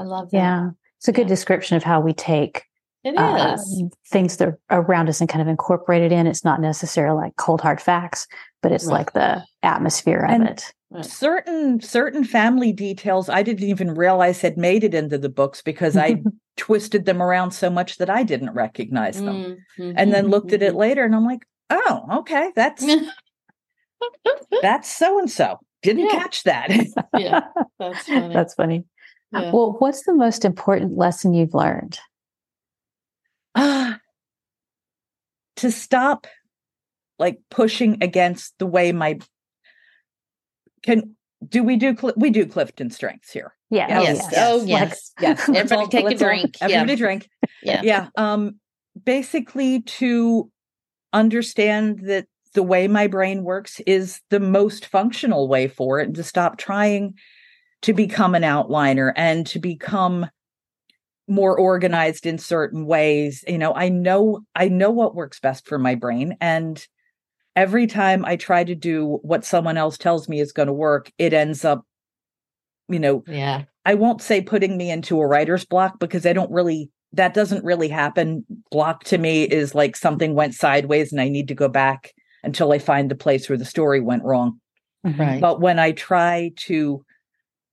[0.00, 0.36] I love that.
[0.36, 0.70] Yeah.
[0.98, 1.28] It's a good Yeah.
[1.28, 2.64] description of how we take
[3.04, 3.82] It uh, is.
[4.10, 6.26] things that are around us and kind of incorporate it in.
[6.26, 8.26] It's not necessarily like cold hard facts,
[8.62, 8.98] but it's Right.
[8.98, 10.72] like the atmosphere of it.
[10.90, 11.04] Right.
[11.04, 15.96] Certain certain family details I didn't even realize had made it into the books because
[15.96, 16.22] I
[16.56, 19.58] twisted them around so much that I didn't recognize them.
[19.78, 20.78] Mm, And then mhm, looked at it mhm.
[20.78, 22.84] later and I'm like, oh, okay, that's
[24.62, 25.58] that's so and so.
[25.82, 26.18] Didn't Yeah.
[26.18, 26.70] catch that.
[27.16, 27.40] yeah,
[27.78, 28.34] that's funny.
[28.34, 28.84] That's funny.
[29.32, 29.52] Yeah.
[29.52, 31.98] Well, what's the most important lesson you've learned?
[33.54, 34.00] Ah,
[35.56, 36.26] to stop
[37.18, 39.18] like pushing against the way my
[40.82, 41.16] can
[41.46, 43.54] do we do we do CliftonStrengths here.
[43.70, 44.00] Yeah.
[44.02, 44.34] Yes.
[44.36, 45.12] Oh, yes.
[45.20, 45.48] Yes.
[45.48, 46.56] Everybody all- take a let's all- drink.
[46.60, 46.66] Yeah.
[46.66, 47.28] Everybody drink.
[47.62, 47.80] yeah.
[47.84, 48.58] yeah um
[49.04, 50.50] basically to
[51.12, 56.16] understand that the way my brain works is the most functional way for it and
[56.16, 57.14] to stop trying
[57.82, 60.28] to become an outliner and to become
[61.28, 65.78] more organized in certain ways you know i know i know what works best for
[65.78, 66.88] my brain and
[67.54, 71.12] every time i try to do what someone else tells me is going to work
[71.18, 71.84] it ends up
[72.88, 73.64] you know Yeah.
[73.86, 77.64] I won't say putting me into a writer's block because I don't really that doesn't
[77.64, 78.44] really happen.
[78.70, 82.12] Block to me is like something went sideways and I need to go back
[82.44, 84.60] until I find the place where the story went wrong.
[85.06, 85.18] Mhm.
[85.18, 85.40] Right.
[85.40, 87.02] But when I try to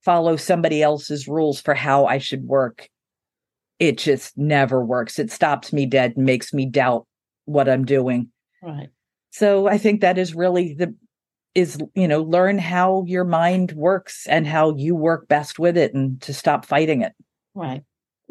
[0.07, 2.87] follow somebody else's rules for how I should work,
[3.77, 5.19] it just never works.
[5.19, 7.05] It stops me dead and makes me doubt
[7.43, 8.29] what I'm doing.
[8.63, 8.87] Right.
[9.31, 10.95] so I think that is really the
[11.55, 15.93] is you know learn how your mind works and how you work best with it
[15.93, 17.13] and to stop fighting it
[17.53, 17.83] Right.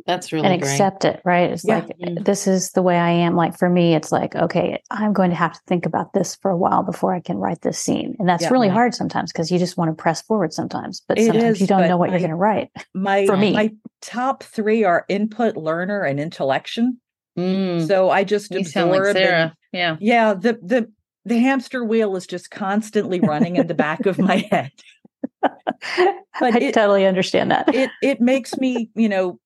[0.07, 0.71] That's really and great.
[0.71, 1.51] accept it, right?
[1.51, 1.77] It's Yeah.
[1.79, 2.25] like Mhm.
[2.25, 3.35] this is the way I am.
[3.35, 6.51] Like for me, it's like, okay, I'm going to have to think about this for
[6.51, 8.15] a while before I can write this scene.
[8.19, 8.51] And that's Yeah.
[8.51, 8.75] really Right.
[8.75, 11.67] hard sometimes because you just want to press forward sometimes, but It sometimes is, you
[11.67, 12.69] don't know what I- you're going to write.
[12.95, 13.53] my For me.
[13.53, 13.71] my
[14.03, 17.01] top three are input learner and intellection
[17.39, 19.97] Mm, so i just you sound like absorb and- Yeah.
[20.01, 20.91] yeah the the
[21.27, 24.71] the hamster wheel is just constantly running in the back of my head
[25.43, 27.75] but I it- totally understand that.
[27.75, 29.39] it it makes me you know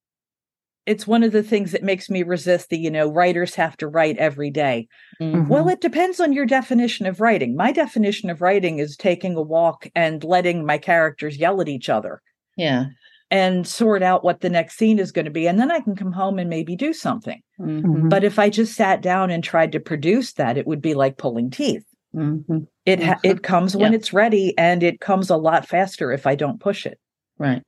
[0.87, 3.89] it's one of the things that makes me resist the you know writers have to
[3.89, 4.87] write every day
[5.21, 9.37] Mm, well it depends on your definition of writing my definition of writing is taking
[9.37, 12.23] a walk and letting my characters yell at each other
[12.57, 12.87] Yeah.
[13.31, 15.95] and sort out what the next scene is going to be and then i can
[15.95, 18.09] come home and maybe do something Mhm, Mhm.
[18.09, 21.19] but if i just sat down and tried to produce that it would be like
[21.19, 22.67] pulling teeth mhm.
[22.87, 26.35] it ha- it comes when it's ready and it comes a lot faster if i
[26.35, 26.99] don't push it
[27.39, 27.63] right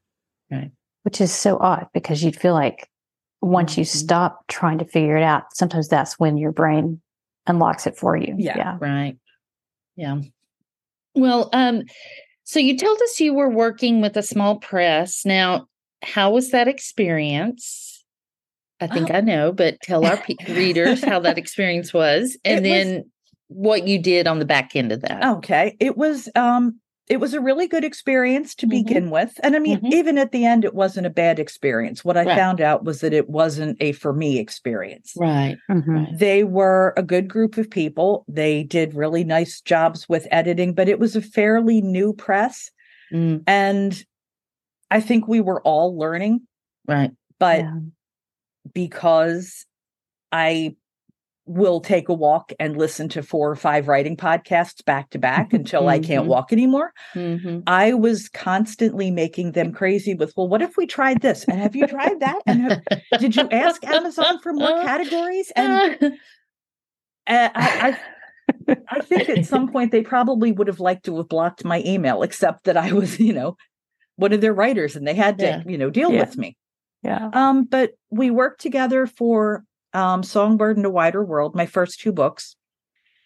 [0.51, 0.71] Right.
[1.05, 2.87] Which is so odd because you'd feel like
[3.43, 3.89] once you Mhm.
[3.89, 7.01] stop trying to figure it out, sometimes that's when your brain
[7.47, 8.35] unlocks it for you.
[8.39, 8.57] Yeah.
[8.57, 8.77] Yeah.
[8.81, 9.17] Right.
[9.97, 10.21] Yeah.
[11.15, 11.83] Well, um,
[12.45, 15.25] so you told us you were working with a small press.
[15.27, 15.67] Now,
[16.03, 18.05] how was that experience?
[18.81, 19.15] I think Oh.
[19.15, 23.11] I know, but tell our pe- readers how that experience was, and It was- then
[23.49, 25.23] what you did on the back end of that.
[25.39, 25.77] Okay.
[25.79, 26.81] It was um
[27.13, 28.71] it was a really good experience to Mhm.
[28.71, 29.39] begin with.
[29.43, 29.93] And I mean, Mhm.
[29.93, 32.03] even at the end it wasn't a bad experience.
[32.03, 32.39] What I Right.
[32.39, 35.13] found out was that it wasn't a for me experience.
[35.19, 35.59] Right.
[35.71, 36.19] Mhm.
[36.19, 38.25] They were a good group of people.
[38.29, 42.71] They did really nice jobs with editing, but it was a fairly new press
[43.13, 44.05] Mm, and
[44.91, 46.41] I think we were all learning,
[46.89, 47.11] right.
[47.39, 47.79] but Yeah.
[48.73, 49.67] because
[50.33, 50.77] I
[51.45, 55.53] will take a walk and listen to four or five writing podcasts back to back
[55.53, 56.29] until I can't Mhm.
[56.29, 56.93] walk anymore.
[57.15, 61.45] hmm I was constantly making them crazy with, well, what if we tried this?
[61.45, 62.41] And have you tried that?
[62.47, 62.83] And have,
[63.19, 65.51] did you ask Amazon for more categories?
[65.57, 66.13] And
[67.27, 67.97] uh, I,
[68.69, 71.83] I, I think at some point they probably would have liked to have blocked my
[71.85, 73.57] email, except that I was, you know,
[74.17, 75.63] one of their writers and they had to, Yeah.
[75.67, 76.21] you know, deal Yeah.
[76.21, 76.57] with me.
[77.03, 77.31] Yeah.
[77.33, 82.13] Um, but we worked together for um, Songbird and a Wider World, my first two
[82.13, 82.57] books.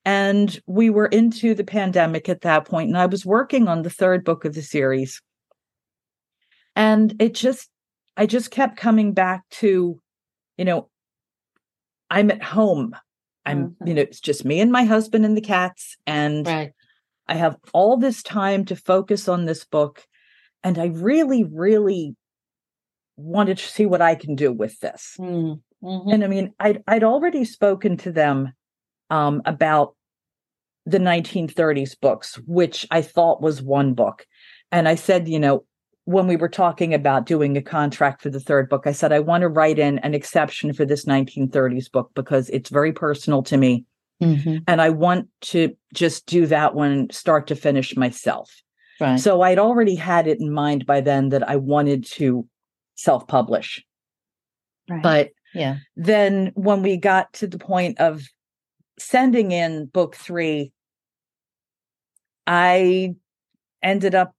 [0.05, 3.91] And we were into the pandemic at that point, and I was working on the
[3.91, 5.21] third book of the series.
[6.77, 7.69] And it just,
[8.17, 10.01] I just kept coming back to,
[10.57, 10.91] you know,
[12.11, 12.95] I'm at home.
[13.45, 15.97] I'm, you know, it's just me and my husband and the cats.
[16.07, 16.73] And right.
[17.29, 20.05] I have all this time to focus on this book.
[20.63, 22.15] And I really, really
[23.17, 25.17] wanted to see what I can do with this.
[25.19, 26.13] Mm, mhm.
[26.13, 28.53] And I mean, I'd I'd already spoken to them
[29.11, 29.95] um, about
[30.85, 34.27] the 1930s books, which I thought was one book.
[34.71, 35.65] And I said, you know,
[36.05, 39.19] when we were talking about doing a contract for the third book, I said, I
[39.19, 43.57] want to write in an exception for this 1930s book because it's very personal to
[43.57, 43.85] me.
[44.23, 44.63] Mhm.
[44.69, 48.51] And I want to just do that one start to finish myself.
[49.01, 49.19] Right.
[49.19, 52.47] So I'd already had it in mind by then that I wanted to
[52.95, 53.85] self publish.
[54.89, 55.03] Right.
[55.03, 55.77] But yeah.
[55.97, 58.23] then when we got to the point of
[58.99, 60.73] sending in book three,
[62.47, 63.15] I
[63.83, 64.35] ended up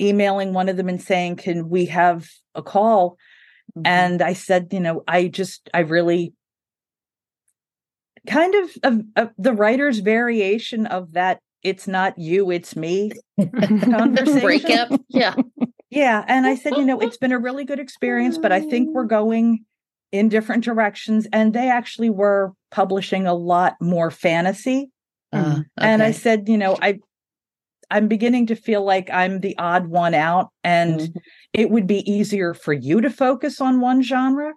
[0.00, 3.16] emailing one of them and saying, Can we have a call?
[3.76, 3.86] Mhm.
[3.86, 6.34] And I said, You know, I just, I really
[8.26, 14.40] kind of, of, of the writer's variation of that it's not you, it's me conversation.
[14.40, 15.00] breakup.
[15.08, 15.34] Yeah.
[15.90, 16.24] Yeah.
[16.28, 19.04] And I said, you know, it's been a really good experience, but I think we're
[19.04, 19.64] going
[20.12, 21.26] in different directions.
[21.32, 24.90] And they actually were publishing a lot more fantasy.
[25.32, 26.98] Uh, And I said, you know, I
[27.88, 31.16] I'm beginning to feel like I'm the odd one out and Mhm.
[31.52, 34.52] it would be easier for you to focus on one genre.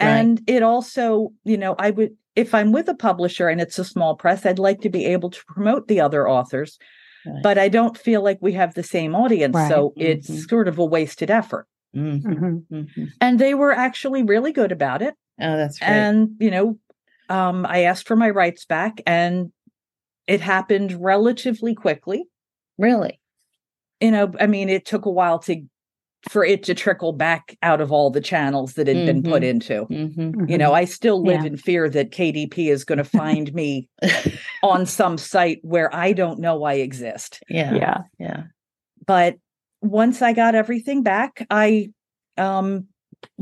[0.00, 3.84] And it also, you know, I would if I'm with a publisher and it's a
[3.84, 6.78] small press, I'd like to be able to promote the other authors.
[7.26, 7.42] Right.
[7.42, 9.56] But I don't feel like we have the same audience.
[9.56, 9.68] Right.
[9.68, 10.48] So it's Mhm.
[10.48, 11.66] sort of a wasted effort.
[11.96, 12.22] Mhm.
[12.22, 12.66] Mhm.
[12.70, 13.08] Mhm.
[13.20, 15.14] And they were actually really good about it.
[15.40, 15.88] Oh, that's great.
[15.88, 16.78] And, you know,
[17.28, 19.52] um, I asked for my rights back and
[20.26, 22.24] it happened relatively quickly.
[22.78, 23.20] really.
[24.00, 25.62] You know, I mean, it took a while to
[26.30, 29.84] for it to trickle back out of all the channels that had been put into.
[29.84, 31.46] hmm You know, I still live Yeah.
[31.46, 33.88] in fear that KDP is going to find me
[34.62, 37.42] on some site where I don't know I exist.
[37.48, 37.74] yeah.
[37.74, 37.98] Yeah.
[38.18, 38.42] Yeah.
[39.06, 39.36] But
[39.80, 41.90] once I got everything back, I
[42.36, 42.86] um,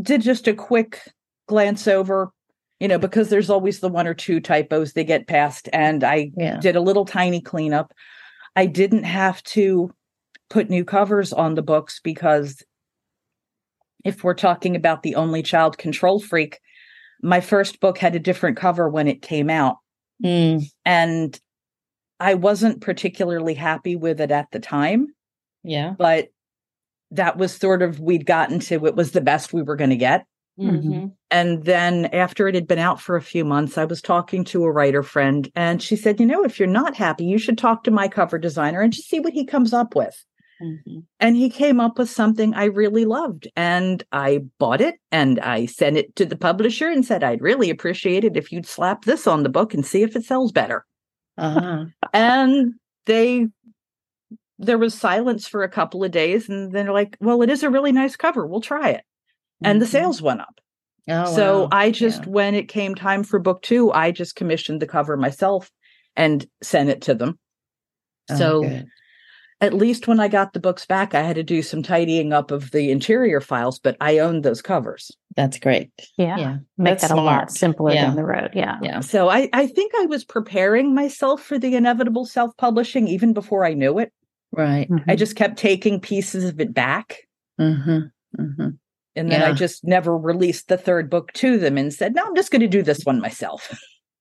[0.00, 1.00] did just a quick
[1.48, 2.32] glance over
[2.80, 5.68] you know, because there's always the one or two typos they get past.
[5.72, 6.58] And I Yeah.
[6.58, 7.92] did a little tiny cleanup.
[8.54, 9.94] I didn't have to
[10.50, 12.62] put new covers on the books because
[14.04, 16.60] if we're talking about the only child control freak,
[17.22, 19.78] my first book had a different cover when it came out.
[20.22, 21.38] Mm, And
[22.20, 25.08] I wasn't particularly happy with it at the time,
[25.66, 25.94] yeah.
[25.98, 26.28] but
[27.12, 29.96] that was sort of, we'd gotten to it was the best we were going to
[29.96, 30.24] get.
[30.58, 31.12] Mhm.
[31.30, 34.64] And then after it had been out for a few months, I was talking to
[34.64, 37.84] a writer friend and she said, You know, if you're not happy, you should talk
[37.84, 40.24] to my cover designer and just see what he comes up with.
[40.62, 41.04] Mhm.
[41.20, 43.46] And he came up with something I really loved.
[43.54, 47.68] And I bought it and I sent it to the publisher and said, I'd really
[47.68, 50.86] appreciate it if you'd slap this on the book and see if it sells better.
[51.36, 51.84] Uh-huh.
[52.14, 52.72] And
[53.04, 53.48] they,
[54.58, 56.48] there was silence for a couple of days.
[56.48, 58.46] And then they're like, Well, it is a really nice cover.
[58.46, 59.04] We'll try it.
[59.62, 59.90] And the Mhm.
[59.90, 60.60] sales went up.
[61.08, 61.68] Oh, so wow.
[61.72, 62.30] I just, Yeah.
[62.30, 65.70] when it came time for book two, I just commissioned the cover myself
[66.16, 67.38] and sent it to them.
[68.30, 68.86] Oh, so good.
[69.60, 72.50] at least when I got the books back, I had to do some tidying up
[72.50, 75.10] of the interior files, but I owned those covers.
[75.36, 75.90] that's great.
[76.16, 76.38] Yeah.
[76.38, 76.56] Yeah.
[76.78, 78.06] Make That's that a lot simpler Yeah.
[78.06, 78.52] down the road.
[78.54, 78.78] Yeah.
[78.82, 79.00] Yeah.
[79.00, 83.62] So I, I think I was preparing myself for the inevitable self publishing even before
[83.66, 84.12] I knew it.
[84.52, 84.88] Right.
[84.88, 85.04] Mhm.
[85.08, 87.18] I just kept taking pieces of it back.
[87.60, 88.42] Mm-hmm.
[88.42, 88.68] Mm-hmm.
[89.16, 92.36] And then I just never released the third book to them and said, no, I'm
[92.36, 93.70] just going to do this one myself.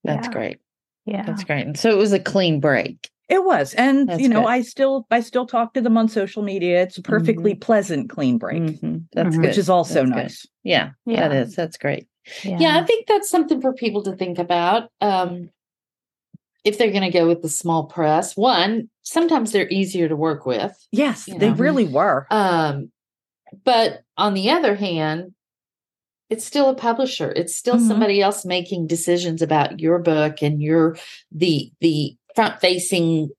[0.05, 0.33] That's Yeah.
[0.33, 0.59] great.
[1.05, 1.23] Yeah.
[1.23, 1.65] That's great.
[1.67, 3.09] And so it was a clean break.
[3.27, 3.73] It was.
[3.73, 4.49] And That's you know, good.
[4.49, 6.81] I still I still talk to them on social media.
[6.83, 9.05] It's a perfectly pleasant clean break, Mhm.
[9.13, 9.41] That's Mhm.
[9.41, 10.15] which is also That's good.
[10.15, 10.47] nice.
[10.63, 11.27] Yeah, Yeah.
[11.27, 11.55] that is.
[11.55, 12.07] That's great.
[12.43, 12.57] Yeah.
[12.59, 14.89] Yeah, I think that's something for people to think about.
[15.01, 15.49] Um,
[16.65, 20.45] if they're going to go with the small press, one, sometimes they're easier to work
[20.45, 20.75] with.
[20.91, 21.53] Yes, they know.
[21.55, 22.25] really were.
[22.31, 22.91] Um,
[23.63, 25.33] but on the other hand,
[26.29, 27.31] it's still a publisher.
[27.31, 27.87] It's still Mhm.
[27.87, 30.97] somebody else making decisions about your book and your
[31.31, 33.29] the the front facing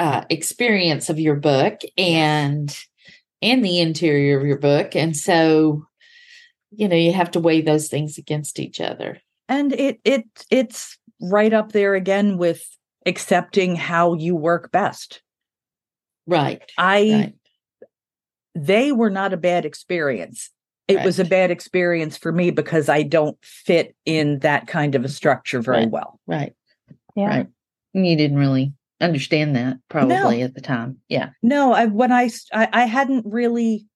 [0.00, 2.76] uh, experience of your book and
[3.40, 4.96] and the interior of your book.
[4.96, 5.86] And so,
[6.72, 9.20] you know, you have to weigh those things against each other.
[9.48, 10.98] And it it it's
[11.30, 12.64] right up there again with
[13.06, 15.22] accepting how you work best.
[16.26, 16.62] Right.
[16.78, 17.34] I Right.
[18.54, 20.50] they were not a bad experience.
[20.86, 25.04] It was a bad experience for me because I don't fit in that kind of
[25.04, 25.90] a structure very Right.
[25.90, 26.20] well.
[26.26, 26.54] Right.
[27.16, 27.28] Yeah.
[27.28, 27.46] Right.
[27.94, 30.98] You didn't really understand that probably at the time.
[31.08, 31.30] Yeah.
[31.42, 33.86] No, I when I I hadn't really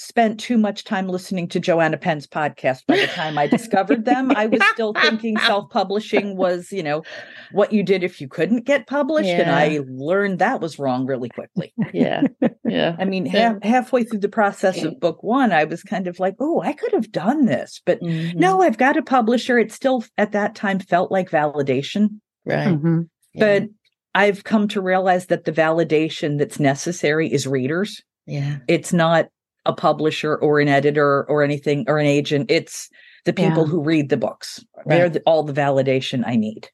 [0.00, 4.30] spent too much time listening to Joanna Penn's podcast by the time I discovered them.
[4.30, 7.02] I was still thinking self-publishing was, you know,
[7.50, 9.28] what you did if you couldn't get published.
[9.28, 11.72] And I learned that was wrong really quickly.
[11.92, 12.22] Yeah.
[12.64, 12.94] Yeah.
[13.00, 13.54] I mean, Yeah.
[13.54, 16.72] half, halfway through the process of book one, I was kind of like, oh, I
[16.74, 17.82] could have done this.
[17.84, 18.36] But Mhm.
[18.36, 19.58] no, I've got a publisher.
[19.58, 22.20] It still at that time felt like validation.
[22.46, 22.68] Right.
[22.68, 23.08] Mhm.
[23.34, 23.40] Yeah.
[23.60, 23.68] But
[24.14, 28.00] I've come to realize that the validation that's necessary is readers.
[28.26, 28.58] yeah.
[28.68, 29.28] it's not
[29.68, 32.88] a publisher or an editor or anything or an agent it's
[33.24, 33.70] the people Yeah.
[33.70, 36.68] who read the books they're the, all the validation i need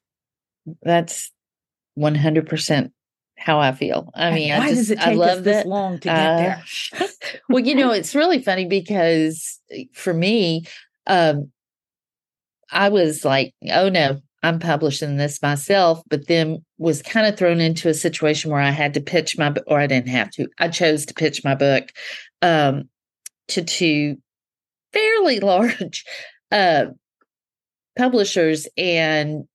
[0.81, 1.31] That's
[1.99, 2.91] 100%
[3.37, 4.09] how I feel.
[4.15, 6.17] I mean, why I just, does it I take love us this long to get
[6.17, 6.63] Uh, there
[7.49, 10.65] well, you know, it's really funny because eh, for me,
[11.07, 11.51] um,
[12.71, 17.59] I was like, oh no, I'm publishing this myself, but then was kind of thrown
[17.59, 20.47] into a situation where I had to pitch my book, or I didn't have to.
[20.59, 21.89] I chose to pitch my book
[22.41, 22.89] um,
[23.49, 24.17] to two
[24.93, 26.05] fairly large
[26.51, 26.85] uh,
[27.97, 29.45] publishers, and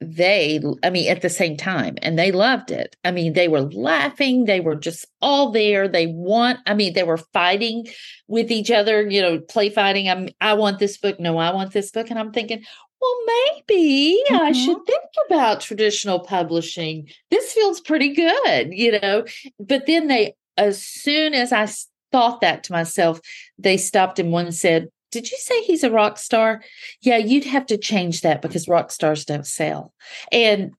[0.00, 2.96] they, I mean, at the same time, and they loved it.
[3.04, 5.88] I mean, they were laughing, they were just all there.
[5.88, 7.86] They want, I mean, they were fighting
[8.28, 10.08] with each other, you know, play fighting.
[10.08, 11.18] I'm, I want this book.
[11.20, 12.10] No, I want this book.
[12.10, 12.62] And I'm thinking,
[13.00, 14.64] well, maybe I Mhm.
[14.64, 17.08] should think about traditional publishing.
[17.30, 19.24] This feels pretty good, you know.
[19.58, 21.66] But then they, as soon as I
[22.14, 23.18] thought that to myself,
[23.58, 26.62] they stopped and one said, Did you say he's a rock star?
[27.00, 29.92] Yeah, you'd have to change that because rock stars don't sell.
[30.30, 30.70] And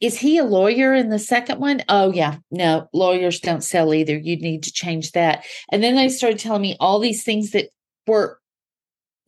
[0.00, 1.84] is he a lawyer in the second one?
[1.88, 2.38] Oh, yeah.
[2.50, 4.18] No, lawyers don't sell either.
[4.18, 5.44] You'd need to change that.
[5.70, 7.68] And then they started telling me all these things that
[8.08, 8.40] were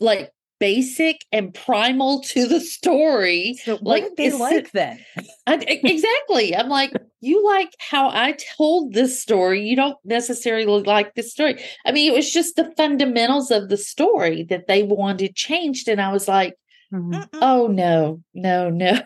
[0.01, 0.33] like
[0.63, 3.59] basic and primal to the story.
[3.65, 5.05] so like, they like then
[5.45, 6.55] I, exactly.
[6.57, 9.63] I'm like, you like how I told this story.
[9.63, 11.61] You don't necessarily like this story.
[11.85, 15.89] I mean, it was just the fundamentals of the story that they wanted changed.
[15.89, 16.55] And I was like,
[16.93, 17.11] Mhm.
[17.11, 17.39] Mm-mm.
[17.43, 19.01] oh, no, no, no.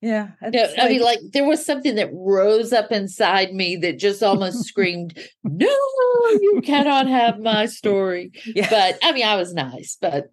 [0.00, 3.98] yeah No, it's I mean, like there was something that rose up inside me that
[3.98, 5.76] just almost screamed, "No,
[6.46, 8.70] you cannot have my story." yeah.
[8.70, 10.30] But I mean, I was nice, but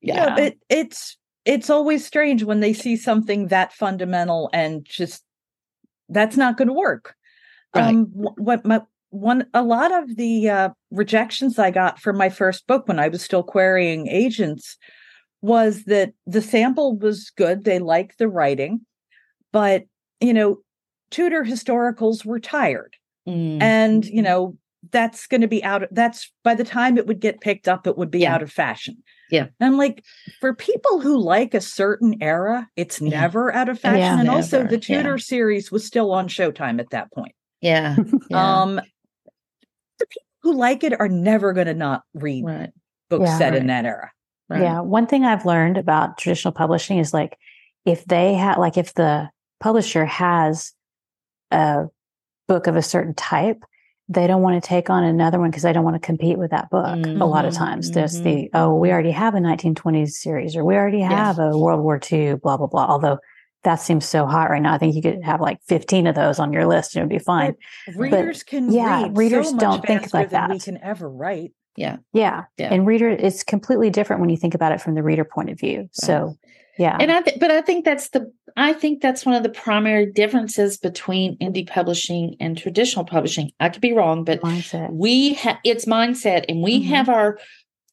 [0.00, 5.24] Yeah, it, it's it's always strange when they see something that fundamental and just
[6.08, 7.14] that's not going to work.
[7.74, 7.94] Right.
[7.94, 12.66] Um, what my one a lot of the uh, rejections I got for my first
[12.66, 14.76] book when I was still querying agents
[15.40, 17.64] was that the sample was good.
[17.64, 18.80] They liked the writing,
[19.52, 19.84] but
[20.20, 20.58] you know,
[21.10, 22.94] Tudor historicals were tired,
[23.26, 23.60] Mm.
[23.60, 24.56] and you know
[24.90, 25.82] that's going to be out.
[25.82, 28.34] Of, that's by the time it would get picked up, it would be Yeah.
[28.34, 29.02] out of fashion.
[29.30, 29.48] Yeah.
[29.60, 30.04] and I'm like,
[30.40, 33.20] for people who like a certain era, it's Yeah.
[33.20, 33.98] never out of fashion.
[33.98, 34.20] Yeah.
[34.20, 35.16] and also, the Tudor yeah.
[35.16, 37.34] series was still on Showtime at that point.
[37.60, 37.96] yeah.
[38.30, 38.60] yeah.
[38.62, 38.76] Um,
[39.98, 42.70] the people who like it are never going to not read right.
[43.10, 43.38] books Yeah.
[43.38, 44.10] set in that era.
[44.48, 44.62] Right.
[44.62, 44.80] Yeah.
[44.80, 47.36] One thing I've learned about traditional publishing is like
[47.84, 49.28] if they have, like, if the
[49.60, 50.72] publisher has
[51.50, 51.86] a
[52.46, 53.62] book of a certain type,
[54.08, 56.50] they don't want to take on another one because they don't want to compete with
[56.50, 57.08] that book.
[57.20, 58.22] A lot of Mhm, times there's mhm.
[58.22, 61.10] the, oh, we already have a 1920s series or we already Yes.
[61.10, 62.86] have a World War II, blah, blah, blah.
[62.86, 63.18] Although
[63.64, 64.72] that seems so hot right now.
[64.72, 67.18] I think you could have like 15 of those on your list and it would
[67.18, 67.54] be fine.
[67.96, 71.08] Readers can yeah, read readers so much don't think faster like than we can ever
[71.08, 71.52] write.
[71.76, 71.96] Yeah.
[72.12, 72.44] Yeah.
[72.56, 72.72] Yeah.
[72.72, 75.58] And reader, it's completely different when you think about it from the reader point of
[75.58, 75.88] view.
[75.92, 76.36] So,
[76.78, 76.96] yeah.
[77.00, 80.06] And I, th- but I think that's the, I think that's one of the primary
[80.06, 83.50] differences between indie publishing and traditional publishing.
[83.60, 84.90] I could be wrong, but mindset.
[84.92, 86.86] we have it's mindset, and we Mhm.
[86.86, 87.38] have our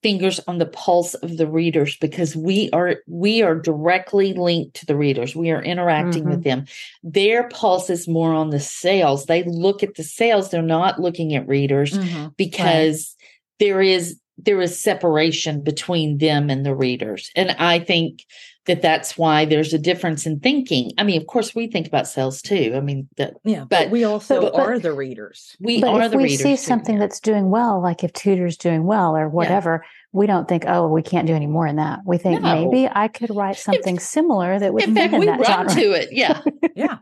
[0.04, 4.86] fingers on the pulse of the readers because we are we are directly linked to
[4.86, 5.36] the readers.
[5.36, 6.66] We are interacting with them.
[7.04, 9.26] Their pulse is more on the sales.
[9.26, 10.52] They look at the sales.
[10.52, 12.28] They're not looking at readers Mm-hmm.
[12.38, 13.16] because
[13.60, 18.26] there is there is separation between them and the readers and i think
[18.66, 22.08] that that's why there's a difference in thinking i mean of course we think about
[22.08, 25.56] sales too i mean that Yeah, but, But- we also but- are the readers.
[25.60, 27.02] we but are if the we readers see something yeah.
[27.02, 31.02] that's doing well, like if Tudor's doing well or whatever, we don't think, oh, we
[31.04, 32.00] can't do any more in that.
[32.06, 32.56] We think No.
[32.70, 35.68] maybe I could write something similar that would in fit fact in we that run
[35.70, 35.82] genre.
[35.82, 36.42] to it yeah
[36.76, 36.98] Yeah,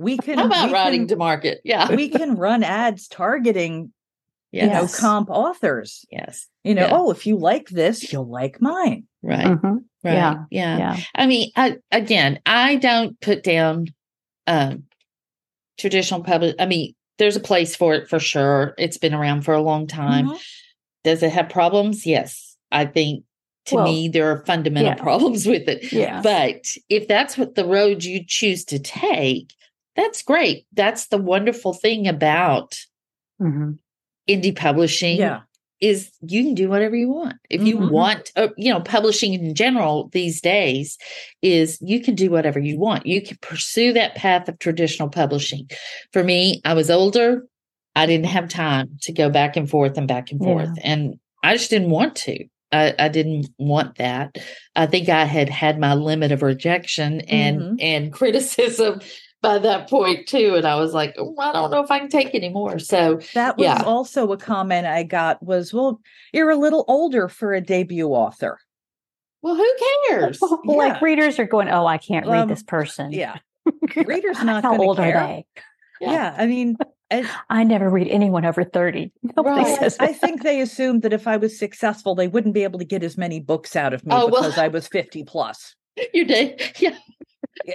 [0.00, 0.38] we can.
[0.38, 3.92] how about writing can, to market yeah we can run ads targeting,
[4.52, 6.04] you know, comp authors.
[6.10, 6.92] yes You know, Yeah.
[6.96, 9.04] oh, if you like this, you'll like mine.
[9.26, 9.84] Right Mhm.
[10.04, 10.44] right Yeah.
[10.50, 10.96] yeah Yeah.
[11.14, 13.86] I mean, I, again, I don't put down
[14.46, 14.84] um,
[15.78, 16.54] traditional public.
[16.58, 18.74] I mean, there's a place for it for sure.
[18.78, 20.28] It's been around for a long time.
[20.28, 20.40] Mhm.
[21.04, 22.06] Does it have problems?
[22.06, 22.56] Yes.
[22.70, 23.24] I think
[23.66, 25.02] to Well, me, there are fundamental yeah.
[25.02, 25.92] problems with it.
[25.92, 26.20] Yeah.
[26.22, 29.52] But if that's what the road you choose to take,
[29.96, 30.66] that's great.
[30.72, 32.78] That's the wonderful thing about
[33.42, 33.78] Mhm.
[34.28, 35.40] indie publishing Yeah,
[35.80, 37.34] is you can do whatever you want.
[37.50, 37.90] If you Mhm.
[37.90, 40.96] want, uh, you know, publishing in general these days
[41.42, 43.06] is you can do whatever you want.
[43.06, 45.68] You can pursue that path of traditional publishing.
[46.12, 47.46] For me, I was older.
[47.94, 50.46] I didn't have time to go back and forth and back and Yeah.
[50.46, 50.78] forth.
[50.82, 52.44] And I just didn't want to.
[52.72, 54.38] I, I didn't want that.
[54.74, 57.76] I think I had had my limit of rejection and Mhm.
[57.80, 59.00] and criticism
[59.42, 60.54] by that point too.
[60.56, 62.78] And I was like, oh, I don't know if I can take anymore.
[62.78, 63.82] So that was Yeah.
[63.84, 65.42] also a comment I got.
[65.42, 66.00] Was well,
[66.32, 68.58] you're a little older for a debut author.
[69.42, 69.72] well, who
[70.08, 70.40] cares?
[70.64, 70.98] like Yeah.
[71.02, 73.12] readers are going, oh, I can't read Um, this person.
[73.12, 73.36] Yeah,
[73.96, 75.16] readers not How old care.
[75.16, 75.46] are they?
[76.00, 76.12] Yeah.
[76.12, 76.76] Yeah, I mean,
[77.10, 79.12] and I never read anyone over 30.
[79.36, 79.78] Nobody Right.
[79.78, 82.84] says I think they assumed that if I was successful, they wouldn't be able to
[82.84, 85.74] get as many books out of me Oh, well- because I was 50 plus.
[86.12, 86.96] You did, yeah.
[87.64, 87.74] Yeah.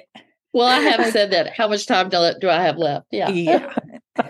[0.54, 1.54] Well, I have said that.
[1.56, 3.08] How much time do, do I have left?
[3.12, 3.74] Yeah, Yeah.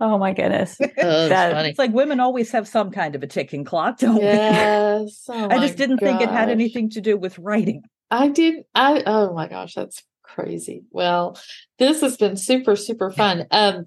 [0.00, 0.76] oh my goodness.
[0.80, 1.70] Oh, that's That- funny.
[1.70, 4.22] It's like women always have some kind of a ticking clock, don't we?
[4.22, 5.24] Yes.
[5.28, 7.82] Oh I just didn't think it had anything to do with writing.
[8.10, 8.64] I did.
[8.74, 10.82] I oh my gosh, that's crazy.
[10.90, 11.38] Well,
[11.78, 13.46] this has been super super fun.
[13.50, 13.86] Um,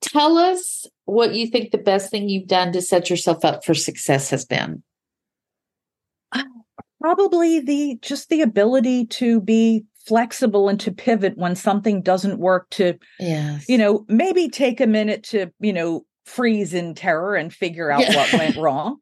[0.00, 3.74] tell us what you think the best thing you've done to set yourself up for
[3.74, 4.82] success has been.
[7.00, 12.68] Probably the just the ability to be flexible and to pivot when something doesn't work
[12.70, 13.68] to, Yes.
[13.68, 18.00] you know, maybe take a minute to, you know, freeze in terror and figure out
[18.00, 18.16] Yeah.
[18.16, 18.96] what went wrong.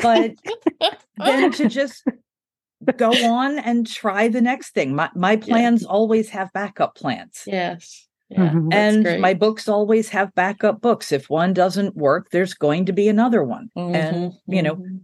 [0.00, 0.32] But
[1.18, 2.04] then to just
[2.96, 4.94] go on and try the next thing.
[4.94, 7.42] My my plans always have backup plans.
[7.46, 8.06] yes.
[8.28, 8.48] Yeah.
[8.50, 8.72] Mhm.
[8.72, 11.12] and my books always have backup books.
[11.12, 13.68] If one doesn't work, there's going to be another one.
[13.76, 15.00] And Mhm, you know, mhm.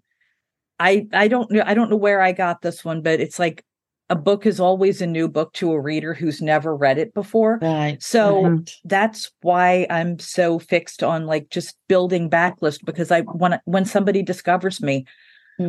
[0.80, 3.64] I I don't know I don't know where I got this one, but it's like
[4.10, 7.58] a book is always a new book to a reader who's never read it before.
[7.60, 8.02] right.
[8.02, 8.70] So right.
[8.84, 14.22] that's why I'm so fixed on like just building backlist because I want when somebody
[14.22, 15.04] discovers me,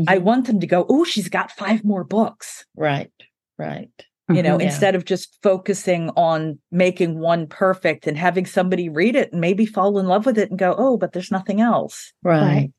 [0.07, 0.21] I Mhm.
[0.21, 3.11] want them to go, "Oh, she's got five more books." right.
[3.57, 3.89] Right.
[4.29, 4.61] You know, Mhm.
[4.61, 4.65] Yeah.
[4.67, 9.65] instead of just focusing on making one perfect and having somebody read it and maybe
[9.65, 12.71] fall in love with it and go, "Oh, but there's nothing else." Right.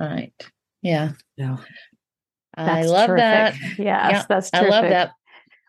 [0.00, 0.32] Right.
[0.82, 1.12] Yeah.
[1.36, 1.58] Yeah.
[2.68, 3.18] I love terrific.
[3.18, 3.54] that.
[3.78, 4.72] Yes, yeah, that's terrific.
[4.72, 5.10] I love that.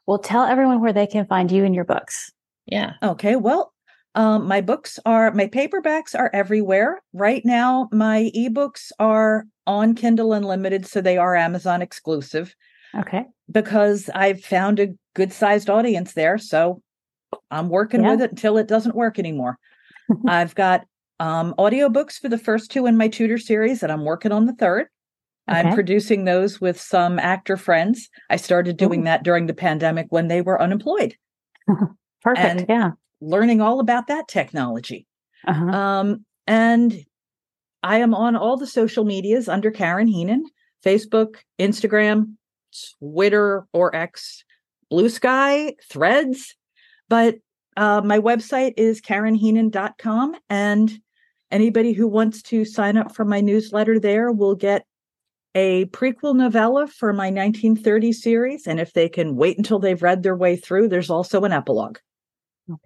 [0.08, 2.32] Well, tell everyone where they can find you and your books.
[2.66, 2.94] Yeah.
[3.04, 3.36] Okay.
[3.36, 3.74] Well,
[4.16, 7.88] um, my books are my paperbacks are everywhere right now.
[7.92, 12.56] My ebooks are on Kindle Unlimited, so they are Amazon exclusive.
[12.96, 13.26] Okay.
[13.50, 16.82] Because I've found a good sized audience there, so
[17.50, 18.12] I'm working yeah.
[18.12, 19.58] with it until it doesn't work anymore.
[20.28, 20.86] I've got
[21.20, 24.54] um, audiobooks for the first two in my Tudor series, and I'm working on the
[24.54, 24.88] third.
[25.52, 25.68] Okay.
[25.68, 28.10] I'm producing those with some actor friends.
[28.30, 29.06] I started doing Ooh.
[29.06, 31.16] that during the pandemic when they were unemployed.
[32.22, 32.60] Perfect.
[32.60, 32.92] And yeah.
[33.20, 35.06] Learning all about that technology.
[35.48, 35.66] Uh-huh.
[35.66, 37.06] Um, and
[37.84, 40.46] I am on all the social medias under Karen Heenan
[40.84, 42.36] Facebook, Instagram,
[43.00, 44.44] Twitter or X,
[44.90, 46.56] Blue Sky, Threads.
[47.10, 47.36] But
[47.78, 50.36] uh, my website is karenheenan.com.
[50.50, 51.00] And
[51.52, 54.86] anybody who wants to sign up for my newsletter there will get
[55.56, 58.68] a prequel novella for my 1930 series.
[58.68, 61.98] And if they can wait until they've read their way through, there's also an epilogue.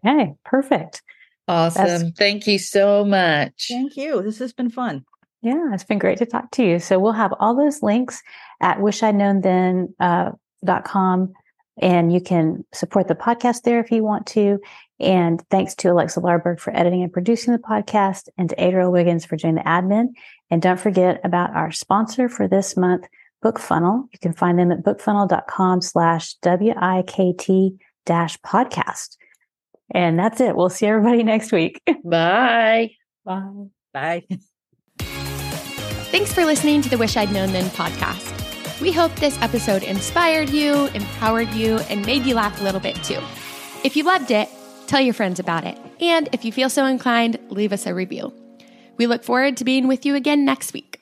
[0.04, 1.02] Okay, perfect.
[1.48, 1.86] Awesome.
[1.86, 2.04] That's...
[2.18, 3.68] Thank you so much.
[3.70, 4.22] Thank you.
[4.24, 5.06] This has been fun.
[5.42, 6.80] Yeah, it's been great to talk to you.
[6.80, 8.22] So we'll have all those links
[8.62, 9.96] at wishidknownthen.com.
[10.00, 10.32] Uh,
[10.66, 11.32] dot com,
[11.78, 14.60] and you can support the podcast there if you want to.
[15.00, 19.26] And thanks to Alexa Larberg for editing and producing the podcast and to Adriel Wiggins
[19.26, 20.10] for doing the admin.
[20.50, 23.06] And don't forget about our sponsor for this month,
[23.44, 24.08] BookFunnel.
[24.14, 29.18] You can find them at bookfunnel.com slash W-I-K-T dash podcast.
[29.92, 30.56] And that's it.
[30.56, 31.82] We'll see everybody next week.
[32.04, 32.92] Bye.
[33.26, 33.66] Bye.
[33.94, 34.24] Bye.
[35.00, 38.45] Thanks for listening to the Wish I'd Known Then podcast.
[38.86, 42.94] We hope this episode inspired you, empowered you, and made you laugh a little bit
[43.04, 43.20] too.
[43.84, 44.48] If you loved it,
[44.86, 45.76] tell your friends about it.
[46.00, 48.32] And if you feel so inclined, leave us a review.
[48.98, 50.95] We look forward to being with you again next week.